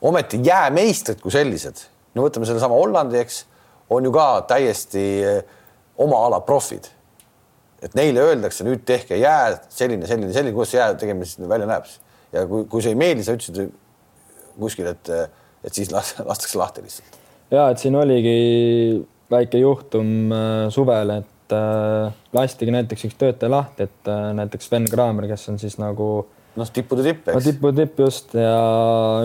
[0.04, 3.44] ometi jäämeistrid kui sellised, no võtame sellesama Hollandi, eks,
[3.94, 5.40] on ju ka täiesti äh,
[5.96, 6.90] oma ala profid.
[7.84, 11.66] et neile öeldakse nüüd tehke jää selline, selline, selline, kuidas see jää tegemine siis välja
[11.68, 11.88] näeb.
[12.32, 13.72] ja kui, kui see ei meeldi, sa ütlesid
[14.58, 15.10] kuskil, et,
[15.64, 17.18] et siis lastakse lahti lihtsalt.
[17.54, 18.38] ja et siin oligi
[19.32, 24.88] väike juhtum äh, suvel, et äh, lastigi näiteks üks töötaja lahti, et äh, näiteks Sven
[24.90, 26.08] Kraamer, kes on siis nagu
[26.56, 27.36] noh, tippude tipp, eks.
[27.36, 28.58] no tippude tipp just ja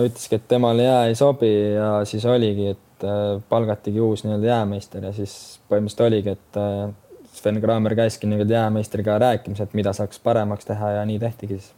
[0.04, 3.06] ütleski, et temale jää ei sobi ja siis oligi, et
[3.48, 5.32] palgatigi uus nii-öelda jäämeister ja siis
[5.70, 11.06] põhimõtteliselt oligi, et Sven Kraamer käiski nii-öelda jäämeistriga rääkimas, et mida saaks paremaks teha ja
[11.08, 11.70] nii tehtigi siis.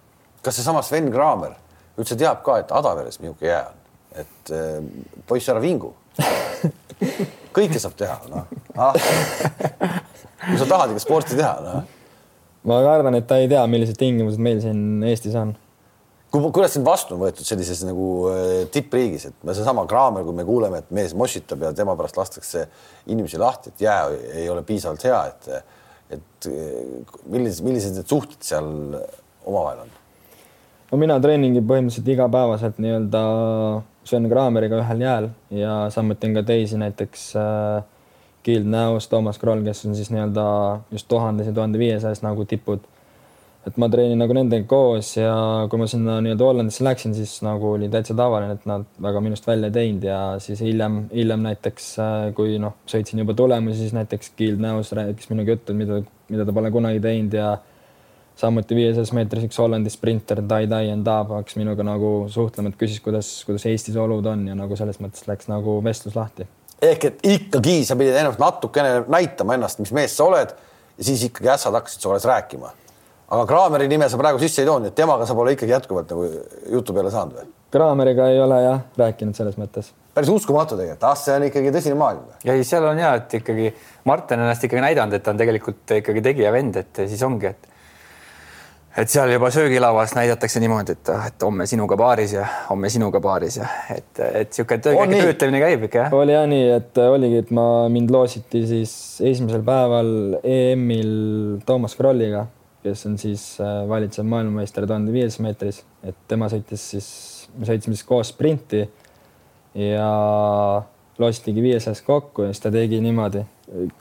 [0.42, 1.54] kas seesama Sven Kraamer
[2.00, 3.80] üldse teab ka, et Adaveres niisugune jää on,
[4.22, 4.78] et äh,
[5.28, 5.92] poiss, ära vingu
[7.56, 8.96] kõike saab teha, noh ah..
[10.46, 11.90] kui sa tahad ikka sporti teha, noh.
[12.68, 15.54] ma kardan, et ta ei tea, millised tingimused meil siin Eestis on.
[16.32, 20.82] kuidas sind vastu on võetud sellises nagu äh, tippriigis, et seesama Kraamer, kui me kuuleme,
[20.82, 22.66] et mees mossitab ja tema pärast lastakse
[23.12, 24.02] inimesi lahti, et jää
[24.42, 25.80] ei ole piisavalt hea, et
[26.12, 26.46] et
[27.32, 28.66] millised, millised need suhted seal
[29.48, 29.92] omavahel on?
[30.92, 33.22] No mina treeningi põhimõtteliselt igapäevaselt nii-öelda
[34.04, 37.84] Sven Kraameriga ühel jääl ja samuti on ka teisi, näiteks äh,
[38.44, 40.44] Gild Näos, Toomas Kroll, kes on siis nii-öelda
[40.92, 42.88] just tuhandes ja tuhande viiesajas nagu tipud.
[43.62, 45.34] et ma treenin nagu nendega koos ja
[45.70, 49.46] kui ma sinna nii-öelda Hollandisse läksin, siis nagu oli täitsa tavaline, et nad väga minust
[49.46, 53.94] välja ei teinud ja siis hiljem, hiljem näiteks äh, kui noh, sõitsin juba tulemusi, siis
[53.94, 57.54] näiteks Gild Näos rääkis minuga juttu, mida, mida ta pole kunagi teinud ja
[58.38, 63.00] samuti viiesajas meetris üks Hollandi sprinter Dai Dai Endab hakkas minuga nagu suhtlema, et küsis,
[63.04, 66.46] kuidas, kuidas Eestis olud on ja nagu selles mõttes läks nagu vestlus lahti.
[66.82, 70.54] ehk et ikkagi sa pidid ennast natukene näitama ennast, mis mees sa oled
[70.98, 72.72] ja siis ikkagi ässad hakkasid su alles rääkima.
[73.32, 76.28] aga Kraameri nime sa praegu sisse ei toonud, et temaga sa pole ikkagi jätkuvalt nagu
[76.70, 77.50] jutu peale saanud või?
[77.72, 79.92] Kraameriga ei ole jah rääkinud selles mõttes.
[80.14, 82.24] päris uskumatu tegelikult, ah, see on ikkagi tõsine maailm.
[82.44, 83.74] ja ei, seal on ja, et ikkagi
[84.04, 87.71] Martin ennast ikkagi näidanud, et ta on tegelikult ikkagi tegija vend, et siis ongi, et
[88.96, 93.20] et seal juba söögilauas näidatakse niimoodi, et, ah, et homme sinuga paaris ja homme sinuga
[93.24, 96.16] paaris ja et, et töö, töötlemine käib ikka jah.
[96.16, 98.94] oli jah nii, et oligi, et ma mind loositi siis
[99.32, 100.12] esimesel päeval
[100.42, 101.14] EM-il
[101.66, 102.46] Toomas Krolliga,
[102.84, 107.08] kes on siis äh, valitsev maailmameister tuhande viiesajas meetris, et tema sõitis siis,
[107.56, 108.84] me sõitsime siis koos sprinti
[109.78, 110.10] ja
[111.22, 113.46] loositigi viiesajas kokku ja siis ta tegi niimoodi,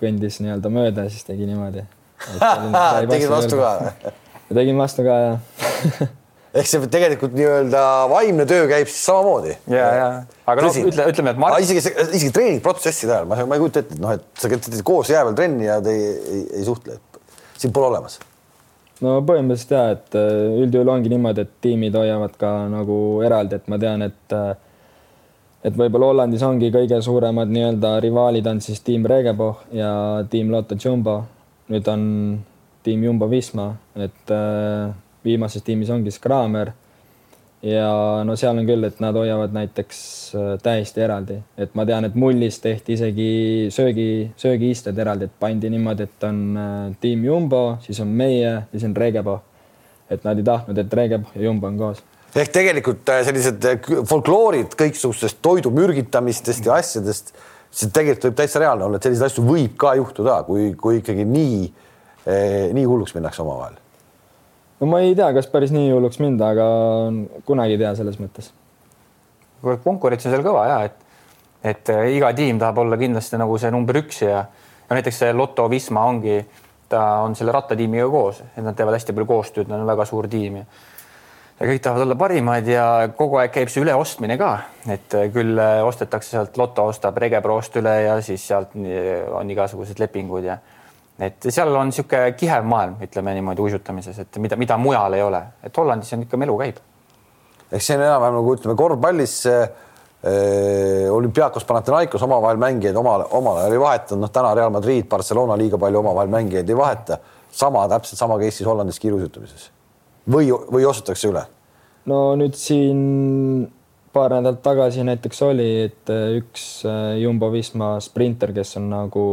[0.01, 1.85] kõndis nii-öelda mööda ja siis tegi niimoodi.
[3.09, 4.19] tegid vastu ka või?
[4.55, 5.35] Tegin vastu ka ja
[6.59, 9.53] ehk see tegelikult nii-öelda vaimne töö käib siis samamoodi.
[9.71, 10.07] ja, ja
[10.51, 11.61] aga noh, ütle, ütleme, et Mart...
[11.63, 15.11] isegi, isegi treeningprotsesside ajal ma, ma ei kujuta ette, et noh, et sa teete koos
[15.13, 18.19] jää peal trenni ja te ei, ei, ei suhtle, et sind pole olemas.
[19.05, 23.71] no põhimõtteliselt ja, et äh, üldjuhul ongi niimoodi, et tiimid hoiavad ka nagu eraldi, et
[23.71, 24.51] ma tean, et äh,
[25.63, 29.91] et võib-olla Hollandis ongi kõige suuremad nii-öelda rivaalid on siis tiim Regebo ja
[30.29, 31.21] tiim Lotto Jumbo.
[31.71, 32.01] nüüd on
[32.83, 34.93] tiim Jumbo-Visma, et äh,
[35.25, 36.71] viimases tiimis ongi siis Kraamer.
[37.61, 39.99] ja no seal on küll, et nad hoiavad näiteks
[40.33, 43.27] äh, täiesti eraldi, et ma tean, et mullis tehti isegi
[43.73, 48.55] söögi, söögiisted eraldi, et pandi niimoodi, et on äh, tiim Jumbo, siis on meie ja
[48.71, 49.41] siis on Regebo.
[50.11, 52.01] et nad ei tahtnud, et Regebo ja Jumbo on koos
[52.31, 53.65] ehk tegelikult sellised
[54.07, 57.33] folkloorid kõiksugustest toidu mürgitamistest ja asjadest,
[57.71, 61.27] see tegelikult võib täitsa reaalne olla, et selliseid asju võib ka juhtuda, kui, kui ikkagi
[61.27, 61.89] nii Eh,
[62.25, 63.79] nii hulluks minnakse omavahel?
[64.81, 66.65] no ma ei tea, kas päris nii hulluks minna, aga
[67.45, 68.49] kunagi ei tea selles mõttes.
[69.83, 70.97] konkurents on seal kõva ja et,
[71.73, 74.45] et eh, iga tiim tahab olla kindlasti nagu see number üks ja,
[74.87, 76.39] ja näiteks see Lotto Wisma ongi,
[76.89, 80.29] ta on selle rattatiimiga koos, et nad teevad hästi palju koostööd, nad on väga suur
[80.31, 80.65] tiim ja
[81.61, 84.55] ja kõik tahavad olla parimad ja kogu aeg käib see üleostmine ka,
[84.89, 90.49] et eh, küll ostetakse sealt, Lotto ostab Regeprost üle ja siis sealt on igasugused lepingud
[90.49, 90.57] ja
[91.21, 95.41] et seal on niisugune kihev maailm, ütleme niimoodi uisutamises, et mida, mida mujal ei ole,
[95.63, 96.81] et Hollandis on ikka melu käib.
[97.71, 99.67] eks see on enam-vähem nagu ütleme korvpallis äh,
[101.11, 105.77] olümpiaakos Panathinaikos omavahel mängijaid omal, omal ajal ei vahetanud, noh, täna Real Madrid, Barcelona liiga
[105.81, 107.17] palju omavahel mängijaid ei vaheta.
[107.51, 109.71] sama, täpselt sama case'is Hollandis kiiruisutamises.
[110.31, 111.45] või, või ostetakse üle?
[112.05, 113.71] no nüüd siin
[114.13, 119.25] paar nädalat tagasi näiteks oli, et äh, üks äh, Jumbo-Visma sprinter, kes on nagu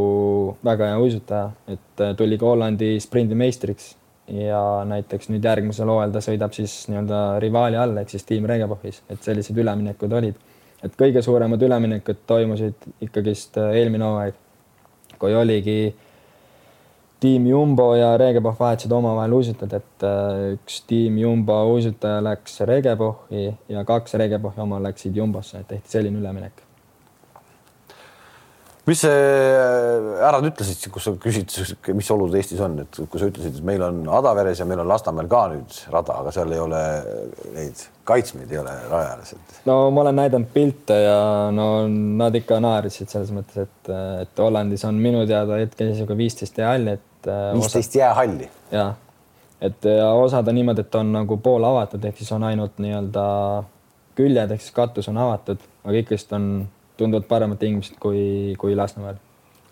[0.65, 3.95] väga hea uisutaja, et äh, tuli ka Hollandi sprindimeistriks
[4.29, 9.01] ja näiteks nüüd järgmisel hooajal ta sõidab siis nii-öelda rivaali all ehk siis tiim Regepohis,
[9.09, 10.37] et sellised üleminekud olid.
[10.85, 14.37] et kõige suuremad üleminekud toimusid ikkagist eelmine hooaeg,
[15.19, 16.08] kui oligi äh,
[17.21, 23.51] tiim Jumbo ja Regepoh vahetasid omavahel uisutajad, et äh, üks tiim Jumbo uisutaja läks Regepohi
[23.69, 26.65] ja kaks Regepohi oma läksid Jumbosse, et tehti selline üleminek.
[28.89, 31.53] mis see, äh, ära nüüd ütlesid, kus sa küsid,
[31.93, 34.89] mis olud Eestis on, et kui sa ütlesid, et meil on Adaveres ja meil on
[34.89, 36.81] Lasnamäel ka nüüd rada, aga seal ei ole
[37.53, 39.59] neid kaitsmeid ei ole raja ääres, et.
[39.69, 41.19] no ma olen näidanud pilte ja
[41.53, 43.93] no nad ikka naersid selles mõttes, et,
[44.23, 47.31] et Hollandis on minu teada hetkeseisuga viisteist jäähalli, et et.
[47.31, 48.51] Äh, viisteist jäähalli.
[48.71, 48.95] ja,
[49.61, 53.25] et ja osad on niimoodi, et on nagu pool avatud, ehk siis on ainult nii-öelda
[54.19, 59.21] küljed ehk siis katus on avatud, aga ikkagist on tunduvalt paremad tingimused kui, kui Lasnamäel.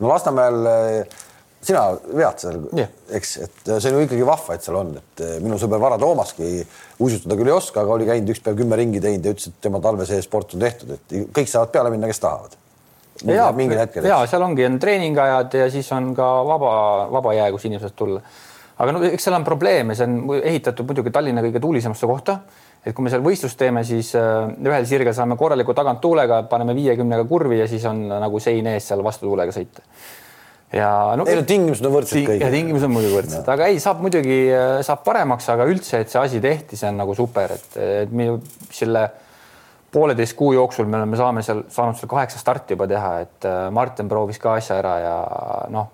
[0.00, 1.22] no Lasnamäel äh,
[1.66, 5.24] sina vead seal yeah., eks, et see on ju ikkagi vahva, et seal on, et
[5.24, 6.60] äh, minu sõber Vara Toomaski
[7.02, 9.58] uisutada küll ei oska, aga oli käinud üks päev kümme ringi teinud ja ütles, et
[9.66, 12.54] tema talve see sport on tehtud, et kõik saavad peale minna, kes tahavad
[13.24, 14.04] ja mingil hetkel.
[14.04, 16.74] ja seal ongi, on treeningajad ja siis on ka vaba,
[17.12, 18.20] vaba jää, kus inimesed tulla.
[18.78, 22.38] aga no eks seal on probleeme, see on ehitatud muidugi Tallinna kõige tuulisemasse kohta.
[22.84, 27.24] et kui me seal võistlust teeme, siis äh, ühel sirgel saame korraliku taganttuulega, paneme viiekümnega
[27.24, 29.82] kurvi ja siis on nagu sein ees seal vastutuulega sõita
[30.74, 32.40] ja no, ei no tingimused on võrdsed kõik.
[32.42, 36.12] ja tingimused on muidugi võrdsed, aga ei, saab muidugi, äh, saab paremaks, aga üldse, et
[36.12, 38.34] see asi tehti, see on nagu super, et, et me
[38.74, 39.06] selle
[39.96, 43.66] pooleteist kuu jooksul me oleme, saame seal saanud seal kaheksa starti juba teha, et äh,
[43.74, 45.16] Martin proovis ka asja ära ja
[45.72, 45.90] noh.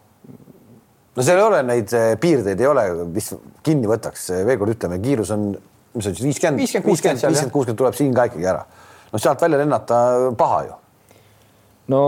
[1.16, 3.32] no seal ei ole neid äh, piirdeid, ei ole, mis
[3.64, 5.50] kinni võtaks, veel kord ütleme, kiirus on,
[5.94, 8.64] mis sa ütlesid, viiskümmend, viiskümmend, viiskümmend, kuuskümmend tuleb siin ka ikkagi ära.
[9.12, 9.98] no sealt välja lennata
[10.38, 10.80] paha ju.
[11.94, 12.02] no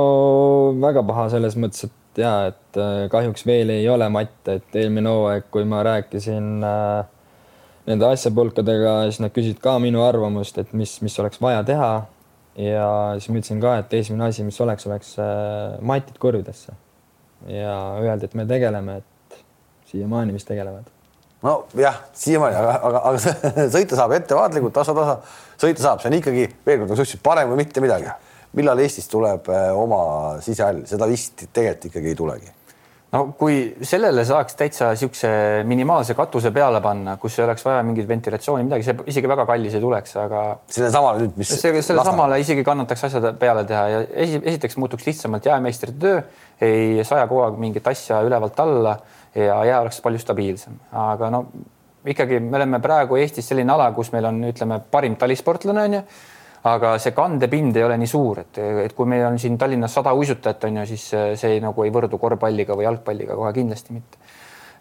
[0.83, 5.11] väga paha selles mõttes, et ja et äh, kahjuks veel ei ole matte, et eelmine
[5.11, 7.07] hooaeg, kui ma rääkisin äh,
[7.89, 11.93] nende asjapulkadega, siis nad küsisid ka minu arvamust, et mis, mis oleks vaja teha.
[12.55, 16.72] ja siis ma ütlesin ka, et esimene asi, mis oleks, oleks äh, matid kurvidesse.
[17.51, 19.39] ja öeldi, et me tegeleme, et
[19.91, 20.89] siiamaani vist tegelevad.
[21.43, 25.18] nojah, siiamaani, aga, aga, aga sõita saab ettevaatlikult, tasa-tasa,
[25.61, 28.12] sõita saab, see on ikkagi veel kord, sa ütlesid, parem kui mitte midagi.
[28.55, 30.03] millal Eestis tuleb äh, oma
[30.45, 32.54] sisehall, seda vist tegelikult ikkagi ei tulegi
[33.15, 35.31] no kui sellele saaks täitsa niisuguse
[35.69, 39.77] minimaalse katuse peale panna, kus ei oleks vaja mingit ventilatsiooni, midagi, see isegi väga kallis
[39.79, 40.43] ei tuleks, aga.
[40.67, 41.53] sellele samale nüüd, mis.
[41.62, 46.25] selle samale isegi kannataks asjad peale teha ja esi, esiteks muutuks lihtsamalt jäämeistrite töö,
[46.65, 48.99] ei saja kogu aeg mingit asja ülevalt alla
[49.35, 51.47] ja jää oleks palju stabiilsem, aga no
[52.11, 56.07] ikkagi me oleme praegu Eestis selline ala, kus meil on, ütleme, parim talisportlane on ju
[56.71, 60.15] aga see kandepind ei ole nii suur, et, et kui meil on siin Tallinnas sada
[60.17, 61.11] uisutajat on ju, siis
[61.41, 64.23] see nagu ei võrdu korvpalliga või jalgpalliga kohe kindlasti mitte.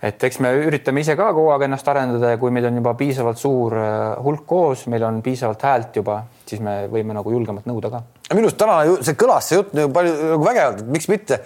[0.03, 2.95] et eks me üritame ise ka kogu aeg ennast arendada ja kui meil on juba
[2.99, 7.67] piisavalt suur äh, hulk koos, meil on piisavalt häält juba, siis me võime nagu julgemalt
[7.67, 8.03] nõuda ka.
[8.31, 11.43] minu arust täna see kõlas, see jutt nagu palju nagu vägevalt, et miks mitte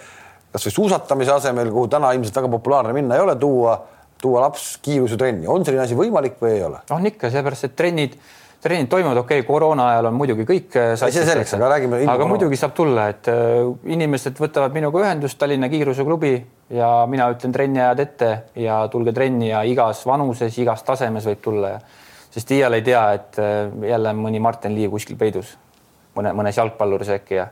[0.53, 3.77] kasvõi suusatamise asemel, kuhu täna ilmselt väga populaarne minna ei ole, tuua,
[4.21, 6.85] tuua laps kiirusutrenni, on selline asi võimalik või ei ole?
[6.93, 8.17] on ikka, seepärast et trennid
[8.61, 11.99] trennid toimuvad, okei okay,, koroona ajal on muidugi kõik äh, aga räägime.
[12.09, 13.59] aga muidugi saab tulla, et äh,
[13.93, 16.33] inimesed võtavad minuga ühendust, Tallinna Kiiruseklubi
[16.73, 18.31] ja mina ütlen trenniajad ette
[18.63, 21.79] ja tulge trenni ja igas vanuses, igas tasemes võib tulla ja
[22.33, 25.53] sest iial ei tea, et äh, jälle mõni Martin Liiv kuskil peidus
[26.17, 27.47] mõne, mõnes jalgpalluris äkki ja,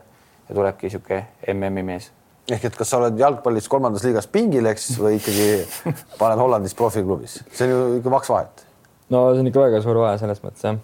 [0.48, 1.22] ja tulebki niisugune
[1.54, 2.10] MM-i mees
[2.50, 5.48] ehk et kas sa oled jalgpallis kolmandas liigas pingil, eks, või ikkagi
[6.20, 8.68] paned Hollandis profiklubis, see on ju ikka kaks vahet.
[9.14, 10.82] no see on ikka väga suur vahe selles mõttes jah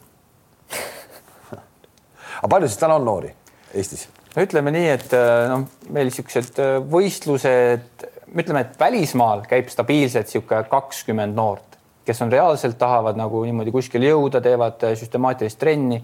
[2.42, 3.30] aga palju siis täna on noori
[3.72, 4.08] Eestis?
[4.34, 10.28] no ütleme nii, et äh, noh, meil niisugused äh, võistlused, ütleme, et välismaal käib stabiilselt
[10.28, 16.02] niisugune kakskümmend noort, kes on reaalselt tahavad nagu niimoodi kuskile jõuda, teevad äh, süstemaatilist trenni.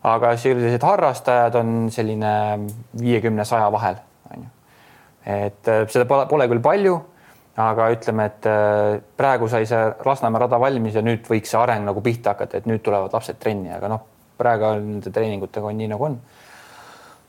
[0.00, 2.28] aga sellised harrastajad on selline
[2.96, 3.98] viiekümne, saja vahel,
[4.32, 4.52] on ju.
[5.28, 6.94] et seda pole, pole küll palju,
[7.60, 8.48] aga ütleme, et
[9.20, 12.70] praegu sai see Lasnamäe rada valmis ja nüüd võiks see areng nagu pihta hakata, et
[12.70, 14.06] nüüd tulevad lapsed trenni, aga noh
[14.40, 16.16] praegu on nende treeningutega on nii nagu on.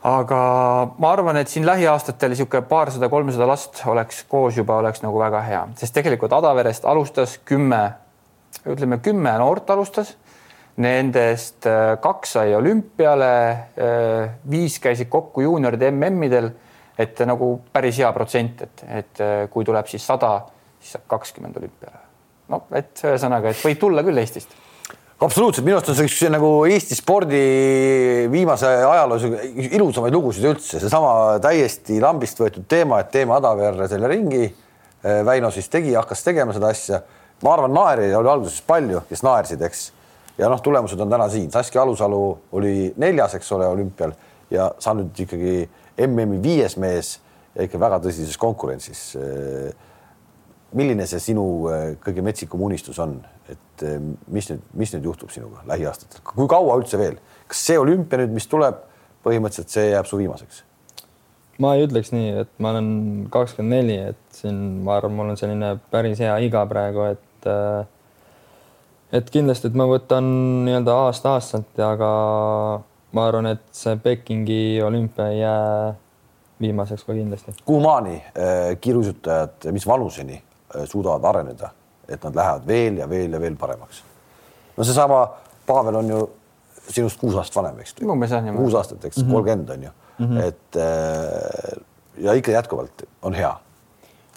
[0.07, 0.39] aga
[0.97, 5.43] ma arvan, et siin lähiaastatel niisugune paarsada, kolmsada last oleks koos juba oleks nagu väga
[5.45, 7.84] hea, sest tegelikult Adaverest alustas kümme,
[8.66, 10.16] ütleme kümme noort alustas.
[10.82, 13.34] Nendest äh, kaks sai olümpiale,
[13.76, 16.47] äh, viis käisid kokku juunioride MM-idel,
[16.97, 20.38] et nagu päris hea protsent, et, et äh, kui tuleb siis sada,
[20.80, 22.07] siis saab kakskümmend olümpiale
[22.51, 24.55] no et ühesõnaga, et võib tulla küll Eestist
[25.22, 27.39] absoluutselt, minu arust on see üks nagu Eesti spordi
[28.34, 29.26] viimase ajaloos
[29.78, 34.47] ilusamaid lugusid üldse, seesama täiesti lambist võetud teema, et teeme Adaverre selle ringi.
[35.01, 37.01] Väino siis tegi, hakkas tegema seda asja.
[37.41, 39.88] ma arvan, naeri oli alguses palju, kes naersid, eks.
[40.38, 42.22] ja noh, tulemused on täna siin, Saskia Alusalu
[42.57, 44.13] oli neljas, eks ole, olümpial
[44.51, 45.55] ja sa nüüd ikkagi
[46.05, 47.15] MM-i viies mees
[47.55, 49.15] ja ikka väga tõsises konkurentsis.
[50.72, 51.43] milline see sinu
[52.03, 53.17] kõige metsikum unistus on,
[53.52, 53.99] et eh,
[54.32, 57.18] mis nüüd, mis nüüd juhtub sinuga lähiaastatel, kui kaua üldse veel,
[57.52, 58.84] kas see olümpia nüüd, mis tuleb,
[59.26, 60.66] põhimõtteliselt see jääb su viimaseks?
[61.62, 62.91] ma ei ütleks nii, et ma olen
[63.30, 67.84] kakskümmend neli, et siin ma arvan, mul on selline päris hea iga praegu, et äh,
[69.14, 70.26] et kindlasti, et ma võtan
[70.66, 72.12] nii-öelda aasta-aastalt, aga
[73.14, 75.91] ma arvan, et see Pekingi olümpia ei jää
[76.64, 77.54] viimaseks ka kindlasti.
[77.66, 80.41] kuhumaani äh, kiiruisutajad, mis vanuseni
[80.86, 81.70] suudavad areneda
[82.12, 84.03] et nad lähevad veel ja veel ja veel paremaks.
[84.78, 85.24] no seesama
[85.66, 86.22] Pavel on ju
[86.89, 87.95] sinust kuus aastat vanem, eks.
[88.01, 89.32] kuus aastat, eks mhm.
[89.32, 90.41] kolmkümmend on ju mm, -hmm.
[90.47, 91.82] et äh,
[92.18, 93.53] ja ikka jätkuvalt on hea.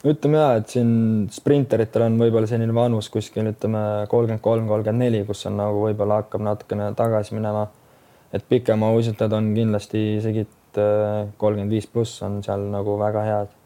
[0.05, 5.25] ütleme ja, et siin sprinteritel on võib-olla selline vanus kuskil ütleme kolmkümmend kolm, kolmkümmend neli,
[5.25, 7.69] kus on nagu võib-olla hakkab natukene tagasi minema.
[8.33, 10.47] et pikemauisutajad on kindlasti isegi
[10.79, 13.61] äh, kolmkümmend viis pluss on seal nagu väga head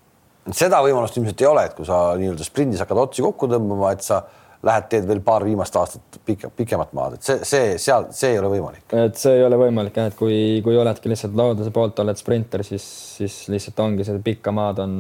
[0.57, 4.05] seda võimalust ilmselt ei ole, et kui sa nii-öelda sprindis hakkad otsi kokku tõmbama, et
[4.07, 4.23] sa
[4.67, 8.41] lähed, teed veel paar viimast aastat pikka, pikemat maad, et see, see seal, see ei
[8.41, 8.83] ole võimalik.
[9.05, 10.35] et see ei ole võimalik jah, et kui,
[10.65, 12.87] kui oledki lihtsalt looduse poolt, oled sprinter, siis,
[13.21, 14.93] siis lihtsalt ongi seda pikka maad on,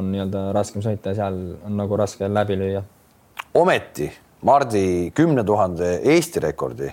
[0.00, 2.82] on nii-öelda raskem sõita ja seal on nagu raske läbi lüüa.
[3.54, 4.10] ometi
[4.44, 6.90] Mardi kümne tuhande Eesti rekordi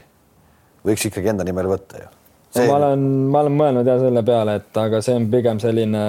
[0.88, 2.12] võiks ikkagi enda nimel võtta ju.
[2.59, 6.03] Ma olen, ma olen mõelnud ja selle peale, et aga see on pigem selline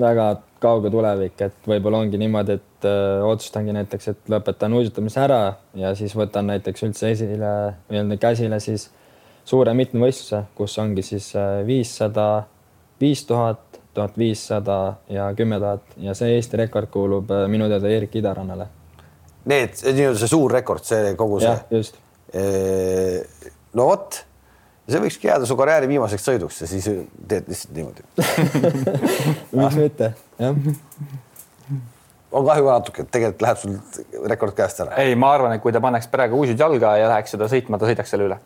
[0.00, 5.22] väga kauge tulevik, et võib-olla ongi niimoodi, et öö, äh, otsustangi näiteks, et lõpetan uisutamise
[5.22, 5.40] ära
[5.78, 7.52] ja siis võtan näiteks üldse esile
[7.88, 8.90] nii-öelda käsile siis
[9.48, 12.44] suure mitmevõistluse, kus ongi siis äh, viissada,
[13.00, 17.88] viis tuhat, tuhat viissada ja kümme tuhat ja see Eesti rekord kuulub äh, minu teada
[17.88, 18.68] Eerik Idarannale.
[19.48, 21.56] Need, nii-öelda see suur rekord, see kogu see.
[21.72, 21.96] just.
[23.74, 24.20] no vot
[24.90, 26.86] see võikski jääda su karjääri viimaseks sõiduks ja siis
[27.28, 28.04] teed lihtsalt niimoodi
[29.60, 30.62] miks mitte, jah.
[32.30, 34.96] on kahju ka natuke, et tegelikult läheb sul rekord käest ära.
[35.02, 37.90] ei, ma arvan, et kui ta paneks praegu uusid jalga ja läheks seda sõitma, ta
[37.90, 38.40] sõidaks selle üle.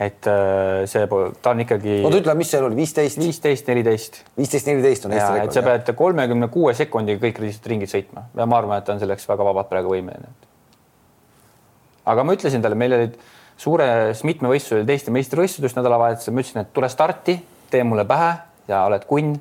[0.00, 1.08] et äh, see,
[1.42, 1.98] ta on ikkagi.
[2.04, 3.20] oota, ütle, mis seal oli, viisteist?
[3.20, 4.22] viisteist, neliteist.
[4.38, 5.56] viisteist, neliteist on Eesti rekord.
[5.56, 9.28] sa pead kolmekümne kuue sekundiga kõik ringid sõitma ja ma arvan, et ta on selleks
[9.28, 10.32] väga vabalt praegu võimeline.
[12.10, 13.20] aga ma ütlesin talle, meil olid
[13.60, 17.36] suures mitmevõistlusel teiste meistrivõistlust nädalavahetusel, ma ütlesin, et tule starti,
[17.70, 18.32] tee mulle pähe
[18.70, 19.36] ja oled kunn.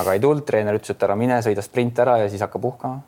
[0.00, 3.02] aga ei tulnud, treener ütles, et ära mine, sõida sprint ära ja siis hakka puhkama.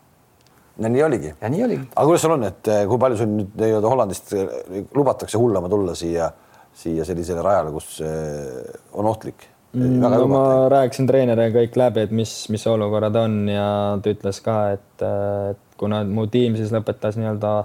[0.76, 1.32] no nii oligi.
[1.40, 1.88] ja nii oligi.
[1.94, 5.72] aga kuidas sul on, et eh, kui palju sul nüüd nii-öelda Hollandist eh, lubatakse hullama
[5.72, 6.28] tulla siia,
[6.74, 8.60] siia sellisele rajale, kus eh,
[8.92, 9.48] on ohtlik?
[9.74, 13.64] Mm, no ma rääkisin treeneriga kõik läbi, et mis, mis olukorrad on ja
[14.02, 15.06] ta ütles ka, et,
[15.50, 17.56] et kuna mu tiim siis lõpetas nii-öelda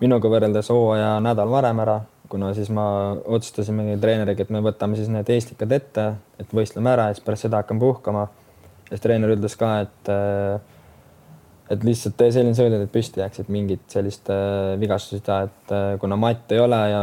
[0.00, 1.98] minuga võrreldes hooaja nädal varem ära
[2.32, 6.06] kuna siis ma otsustasimegi treeneriga, et me võtame siis need eestikad ette,
[6.40, 8.28] et võistleme ära ja siis pärast seda hakkame puhkama.
[8.88, 10.12] ja siis treener ütles ka, et
[11.72, 15.48] et lihtsalt tee selline sõidud, et püsti jääks, et mingit sellist äh, vigastust ei taha,
[15.48, 17.02] et äh, kuna matt ei ole ja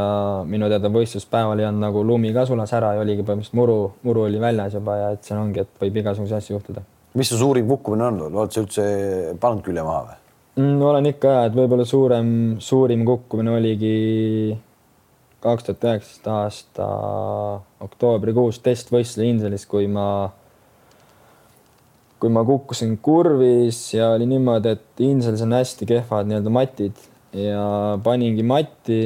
[0.50, 4.28] minu teada võistluspäeval ei olnud nagu lumi ka sulas ära ja oligi põhimõtteliselt muru, muru
[4.28, 6.86] oli väljas juba ja et see ongi, et võib igasuguseid asju juhtuda.
[7.18, 8.88] mis su suurim kukkumine on, oled sa üldse
[9.42, 10.18] pannud külje maha või
[10.62, 10.82] mm,?
[10.92, 13.96] olen ikka et võib-olla suurem, suurim kukkumine oligi
[15.44, 16.88] kaks tuhat üheksateist aasta
[17.86, 20.08] oktoobrikuus testvõistluse Inselis, kui ma,
[22.20, 27.00] kui ma kukkusin kurvis ja oli niimoodi, et Inselis on hästi kehvad nii-öelda matid
[27.36, 27.64] ja
[28.04, 29.00] paningi matti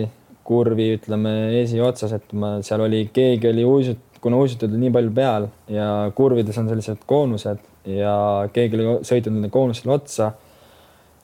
[0.44, 5.48] kurvi, ütleme esiotsas, et ma seal oli, keegi oli uisut-, kuna uisutatud nii palju peal
[5.72, 7.62] ja kurvides on sellised koonused
[7.94, 8.16] ja
[8.56, 10.32] keegi oli sõitnud nende koonustele otsa.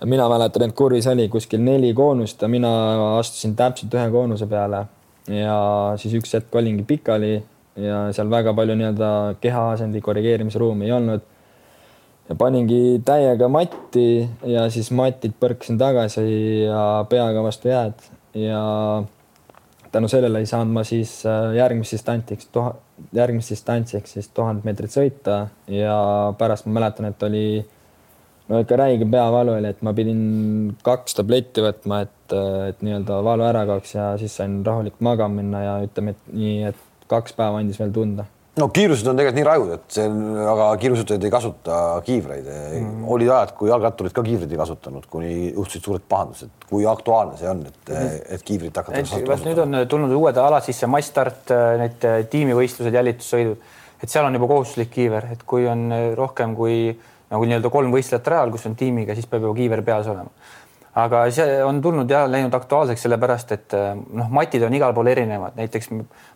[0.07, 2.69] Mina mäletan, et kurvis oli kuskil neli koonust ja mina
[3.17, 4.85] astusin täpselt ühe koonuse peale
[5.27, 5.57] ja
[5.97, 7.33] siis üks hetk olingi pikali
[7.79, 9.11] ja seal väga palju nii-öelda
[9.41, 11.21] kehaasendi korrigeerimise ruumi ei olnud.
[12.29, 16.25] ja paningi täiega matti ja siis matit põrkasin tagasi
[16.67, 18.61] ja peaga vastu jääd ja
[19.91, 22.49] tänu sellele ei saanud ma siis äh, järgmist distantsiks,
[23.13, 25.97] järgmist distantsiks siis tuhat meetrit sõita ja
[26.37, 27.45] pärast ma mäletan, et oli
[28.49, 30.23] no ikka räige peavalu oli, et ma pidin
[30.85, 32.35] kaks tabletti võtma, et,
[32.71, 36.59] et nii-öelda valu ära kaoks ja siis sain rahulikult magama minna ja ütleme, et nii,
[36.71, 38.25] et kaks päeva andis veel tunda.
[38.59, 40.07] no kiirused on tegelikult nii rajud, et see
[40.53, 41.75] aga kiirusutajad ei kasuta
[42.05, 43.03] kiivreid mm..
[43.15, 47.51] olid ajad, kui jalgratturid ka kiivreid ei kasutanud, kuni juhtusid suured pahandused, kui aktuaalne see
[47.51, 49.39] on, et mm., et kiivrit hakata kasutama.
[49.45, 53.71] nüüd on tulnud uued alad sisse, Massstart, need tiimivõistlused, jälitussõidud,
[54.01, 55.87] et seal on juba kohustuslik kiiver, et kui on
[56.17, 56.81] rohkem kui
[57.29, 60.31] nagu nii-öelda kolm võistlejat rajal, kus on tiimiga, siis peab juba kiiver peas olema
[61.03, 63.75] aga see on tulnud ja läinud aktuaalseks sellepärast, et
[64.17, 65.91] noh, matid on igal pool erinevad, näiteks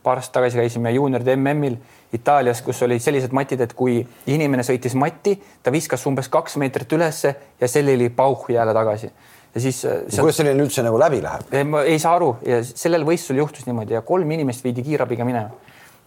[0.05, 1.77] paar aastat tagasi käisime juunioride MM-il
[2.13, 6.93] Itaalias, kus olid sellised matid, et kui inimene sõitis matti, ta viskas umbes kaks meetrit
[6.93, 9.11] ülesse ja sellele pauh jälle tagasi.
[9.55, 10.21] ja siis seal....
[10.21, 11.75] kuidas selline üldse nagu läbi läheb?
[11.85, 15.49] ei saa aru ja sellel võistlusel juhtus niimoodi ja kolm inimest viidi kiirabiga minema.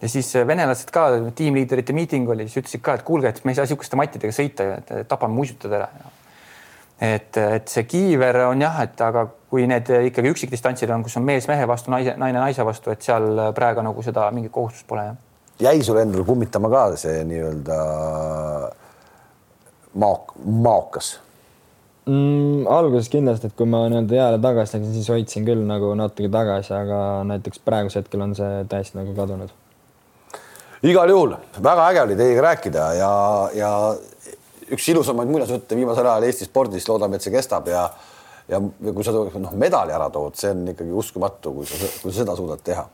[0.01, 3.53] Ja siis äh, venelased ka, tiimliiderite miiting oli, siis ütlesid ka, et kuulge, et me
[3.53, 6.13] ei saa niisuguste mattidega sõita ju, et tapame muisutada ära.
[7.01, 11.25] et, et see kiiver on jah, et aga kui need ikkagi üksikdistantsid on, kus on
[11.25, 15.05] mees mehe vastu, naise, naine naise vastu, et seal praegu nagu seda mingit kohustust pole
[15.11, 15.23] jah
[15.59, 17.77] jäi sul endal kummitama ka see nii-öelda
[19.97, 21.15] maok-, maokas
[22.05, 22.67] mm,?
[22.69, 26.73] alguses kindlasti, et kui ma nii-öelda jääle tagasi läksin, siis hoidsin küll nagu natuke tagasi,
[26.77, 26.99] aga
[27.31, 29.53] näiteks praegusel hetkel on see täiesti nagu kadunud.
[30.83, 33.13] Igal juhul väga äge oli teiega rääkida ja,
[33.55, 33.71] ja
[34.71, 37.87] üks ilusamaid muinasjutte viimasel ajal Eesti spordis, loodame, et see kestab ja
[38.47, 42.21] ja, kui sa noh, medali ära tood, see on ikkagi uskumatu, kui sa, kui sa
[42.21, 42.85] seda suudad teha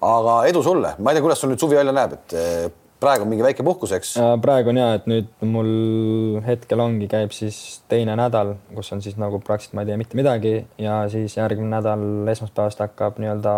[0.00, 2.68] aga edu sulle, ma ei tea, kuidas sul nüüd suvi välja näeb, et eh,
[3.00, 4.14] praegu on mingi väike puhkus, eks?
[4.44, 9.18] praegu on ja, et nüüd mul hetkel ongi, käib siis teine nädal, kus on siis
[9.20, 13.54] nagu praktiliselt ma ei tee mitte midagi ja siis järgmine nädal esmaspäevast hakkab nii-öelda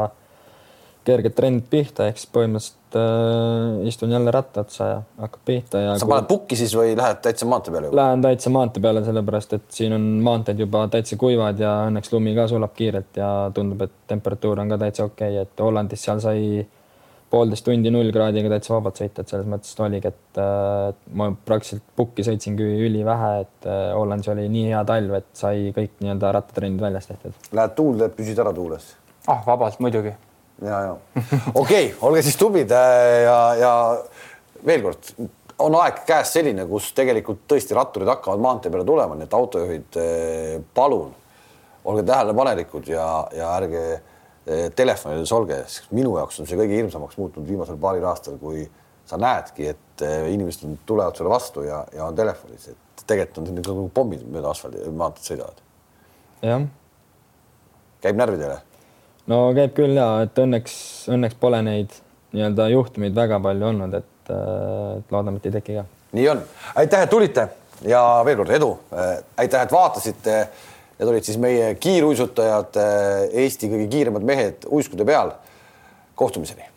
[1.07, 5.95] kerged trennid pihta, ehk siis põhimõtteliselt äh, istun jälle ratta otsa ja hakkab pihta ja.
[5.97, 6.13] sa kui...
[6.15, 7.91] paned pukki siis või lähed täitsa maantee peale?
[7.97, 12.37] Lähen täitsa maantee peale, sellepärast et siin on maanteed juba täitsa kuivad ja õnneks lumi
[12.39, 16.23] ka sulab kiirelt ja tundub, et temperatuur on ka täitsa okei okay., et Hollandis seal
[16.23, 16.65] sai
[17.33, 21.87] poolteist tundi null kraadiga täitsa vabalt sõita, et selles mõttes oligi, et äh, ma praktiliselt
[21.97, 26.85] pukki sõitsingi ülivähe, et äh, Hollandis oli nii hea talv, et sai kõik nii-öelda rattatrennid
[26.85, 27.49] väljas tehtud.
[27.57, 28.93] Lähed tuulde, püsid ära tuules?
[29.31, 30.13] ah, vabalt muidugi
[30.65, 30.97] ja, ja
[31.55, 33.73] okei okay,, olge siis tublid äh, ja, ja
[34.67, 35.13] veel kord
[35.63, 39.99] on aeg käes selline, kus tegelikult tõesti ratturid hakkavad maantee peale tulema, nii et autojuhid,
[40.01, 41.13] äh, palun
[41.89, 43.07] olge tähelepanelikud ja,
[43.37, 48.07] ja ärge äh, telefonides olge, sest minu jaoks on see kõige hirmsamaks muutunud viimasel paaril
[48.11, 48.67] aastal, kui
[49.07, 53.89] sa näedki, et inimesed tulevad sulle vastu ja, ja on telefonis, et tegelikult on nagu
[53.95, 55.59] pommid mööda asfaldi, maanteed sõidavad.
[56.43, 56.69] jah.
[58.03, 58.61] käib närvidele
[59.31, 60.75] no käib küll ja et õnneks,
[61.13, 61.95] õnneks pole neid
[62.33, 65.87] nii-öelda juhtumeid väga palju olnud, et, et loodame, et ei teki ka.
[66.19, 66.43] nii on,
[66.83, 67.47] aitäh, et tulite
[67.89, 70.43] ja veel kord edu, äh, aitäh, et vaatasite.
[71.03, 72.77] Need olid siis meie kiiruisutajad,
[73.43, 75.33] Eesti kõige kiiremad mehed uiskude peal.
[76.15, 76.72] kohtumiseni